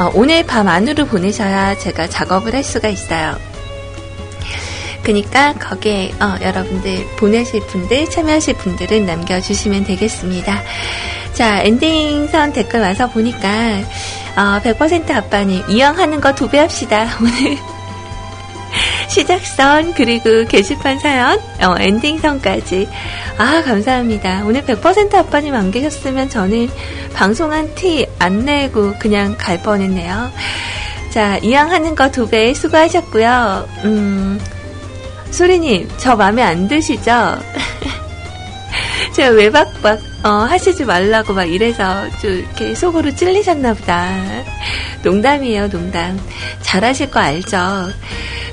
[0.00, 3.47] 어, 오늘 밤 안으로 보내셔야 제가 작업을 할 수가 있어요.
[5.12, 10.62] 그니까 거기에 어, 여러분들 보내실 분들 참여하실 분들은 남겨주시면 되겠습니다.
[11.32, 13.48] 자 엔딩선 댓글 와서 보니까
[14.36, 17.06] 어, 100% 아빠님 이왕 하는 거 두 배 합시다.
[17.22, 17.56] 오늘
[19.08, 22.86] 시작선 그리고 게시판 사연 어, 엔딩선까지.
[23.38, 24.42] 아 감사합니다.
[24.44, 26.68] 오늘 100% 아빠님 안 계셨으면 저는
[27.14, 30.30] 방송한 티 안 내고 그냥 갈 뻔했네요.
[31.08, 33.66] 자 이왕 하는 거 두 배 수고하셨고요.
[33.84, 34.38] 음
[35.30, 37.38] 소리님, 저 마음에 안 드시죠?
[39.14, 44.08] 제가 외박 막, 어, 하시지 말라고 막 이래서 좀 이렇게 속으로 찔리셨나 보다.
[45.02, 46.20] 농담이에요, 농담.
[46.62, 47.90] 잘하실 거 알죠?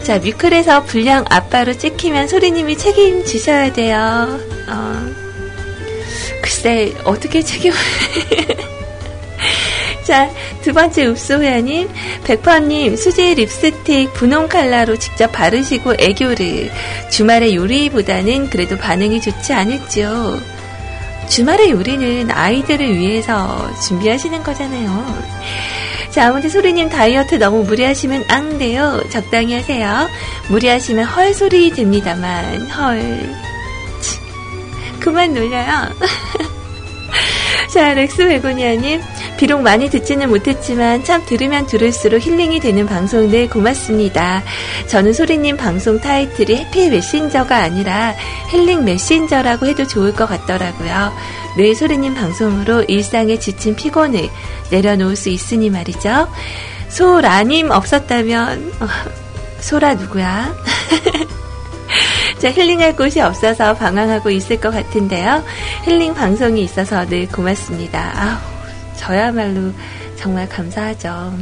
[0.04, 4.40] 자, 뮤클에서 불량 아빠로 찍히면 소리님이 책임지셔야 돼요.
[4.68, 5.16] 어,
[6.42, 7.74] 글쎄, 어떻게 책임,
[10.06, 10.30] 자,
[10.62, 11.90] 두 번째 읍소회원님,
[12.26, 16.70] 백퍼님, 수제 립스틱 분홍 칼라로 직접 바르시고 애교를.
[17.10, 20.40] 주말의 요리보다는 그래도 반응이 좋지 않을지요.
[21.28, 25.24] 주말의 요리는 아이들을 위해서 준비하시는 거잖아요.
[26.12, 29.02] 자, 아무튼 소리님 다이어트 너무 무리하시면 안 돼요.
[29.10, 30.08] 적당히 하세요.
[30.50, 33.36] 무리하시면 헐 소리 됩니다만, 헐.
[35.00, 35.90] 그만 놀려요.
[37.74, 39.02] 자, 렉스 베고니아님,
[39.38, 44.44] 비록 많이 듣지는 못했지만 참 들으면 들을수록 healing이 되는 방송 늘 고맙습니다.
[44.88, 48.16] 저는 소리님 방송 타이틀이 Happy Messenger가 아니라
[48.50, 51.14] healing messenger라고 해도 좋을 것 같더라고요.
[51.58, 54.30] 늘 소리님 방송으로 일상에 지친 피곤을
[54.72, 56.28] 내려놓을 수 있으니 말이죠.
[56.90, 58.88] 소라님 없었다면 어,
[59.60, 60.56] 소라 누구야?
[62.40, 65.44] 자, 힐링할 곳이 없어서 방황하고 있을 것 같은데요.
[65.84, 68.12] 힐링 방송이 있어서 늘 고맙습니다.
[68.16, 68.38] 아우,
[68.98, 69.72] 저야말로
[70.18, 71.34] 정말 감사하죠.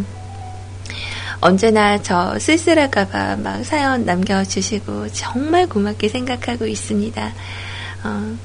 [1.41, 7.33] 언제나 저 쓸쓸할까봐 막 사연 남겨주시고 정말 고맙게 생각하고 있습니다.
[8.05, 8.35] 어,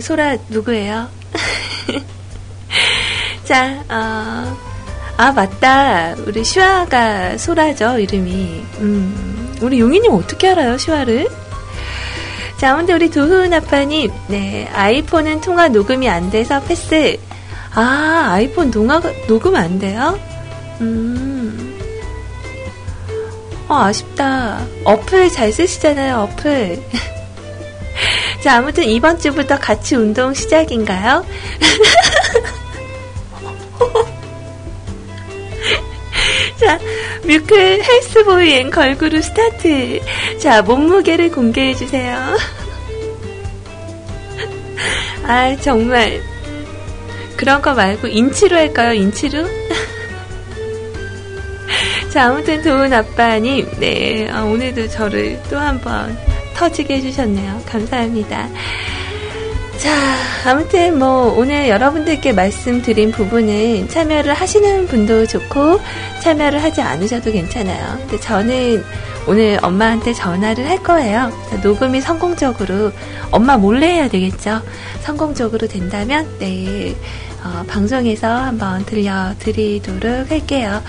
[0.00, 1.08] 소라 누구예요?
[3.44, 4.56] 자, 어,
[5.18, 6.14] 아 맞다.
[6.26, 8.64] 우리 슈아가 소라죠 이름이.
[8.78, 11.28] 음, 우리 용인님 어떻게 알아요 슈아를?
[12.60, 17.18] 자, 아무튼 우리 도훈 아빠님, 네, 아이폰은 통화 녹음이 안 돼서 패스.
[17.72, 20.20] 아, 아이폰 동화, 녹음 안 돼요?
[20.82, 21.78] 음.
[23.66, 24.60] 어, 아쉽다.
[24.84, 26.82] 어플 잘 쓰시잖아요, 어플.
[28.44, 31.24] 자, 아무튼 이번 주부터 같이 운동 시작인가요?
[36.60, 36.78] 자,
[37.24, 39.98] 뮤클 health boy and 걸그룹 스타트.
[40.38, 42.36] 자, 몸무게를 공개해주세요.
[45.24, 46.20] 아, 정말.
[47.38, 49.46] 그런 거 말고 인치로 할까요, 인치로?
[52.12, 56.18] 자, 아무튼 좋은 아빠님, 네, 아, 오늘도 저를 또 한번
[56.54, 57.62] 터지게 해주셨네요.
[57.64, 58.50] 감사합니다.
[59.80, 65.80] 자, 아무튼 뭐 오늘 여러분들께 말씀드린 부분은 참여를 하시는 분도 좋고
[66.22, 67.96] 참여를 하지 않으셔도 괜찮아요.
[68.00, 68.84] 근데 저는
[69.26, 71.32] 오늘 엄마한테 전화를 할 거예요.
[71.62, 72.92] 녹음이 성공적으로
[73.30, 74.60] 엄마 몰래 해야 되겠죠.
[75.00, 76.94] 성공적으로 된다면 내일
[77.42, 80.82] 어, 방송에서 한번 들려드리도록 할게요.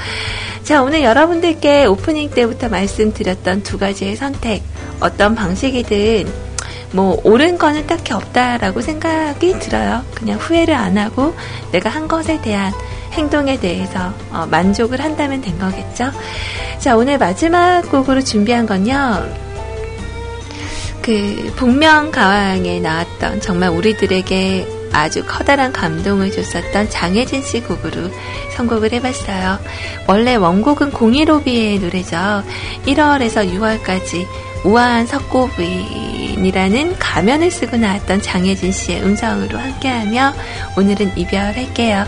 [0.63, 4.63] 자, 오늘 여러분들께 오프닝 때부터 말씀드렸던 두 가지의 선택,
[4.99, 6.51] 어떤 방식이든
[6.91, 10.03] 뭐 옳은 거는 딱히 없다라고 생각이 들어요.
[10.13, 11.34] 그냥 후회를 안 하고
[11.72, 12.73] 내가 한 것에 대한
[13.13, 16.11] 행동에 대해서 어, 만족을 한다면 된 거겠죠.
[16.80, 19.23] 자, 오늘 마지막 곡으로 준비한 건요.
[21.01, 28.09] 그 복면가왕에 나왔던 정말 우리들에게 아주 커다란 감동을 줬었던 장혜진 씨 곡으로
[28.55, 29.57] 선곡을 해봤어요.
[30.07, 32.43] 원래 원곡은 015B의 노래죠.
[32.85, 34.27] 1월에서 6월까지
[34.63, 40.33] 우아한 석고부인이라는 가면을 쓰고 나왔던 장혜진 씨의 음성으로 함께하며
[40.77, 42.05] 오늘은 이별할게요.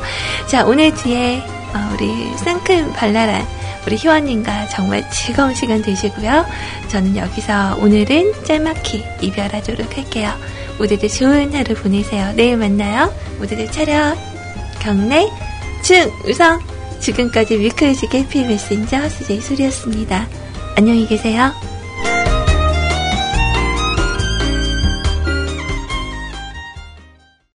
[0.47, 1.43] 자, 오늘 뒤에
[1.73, 3.45] 어, 우리 상큼 발랄한
[3.85, 6.45] 우리 희원님과 정말 즐거운 시간 되시고요.
[6.88, 10.31] 저는 여기서 오늘은 짤막히 이별하도록 할게요.
[10.77, 12.34] 모두들 좋은 하루 보내세요.
[12.35, 13.13] 내일 만나요.
[13.39, 14.15] 모두들 차렷,
[14.80, 15.27] 경례,
[15.81, 16.59] 중, 우성.
[16.99, 20.27] 지금까지 위클즈의 해피 메신저 수제이 소리였습니다.
[20.77, 21.51] 안녕히 계세요.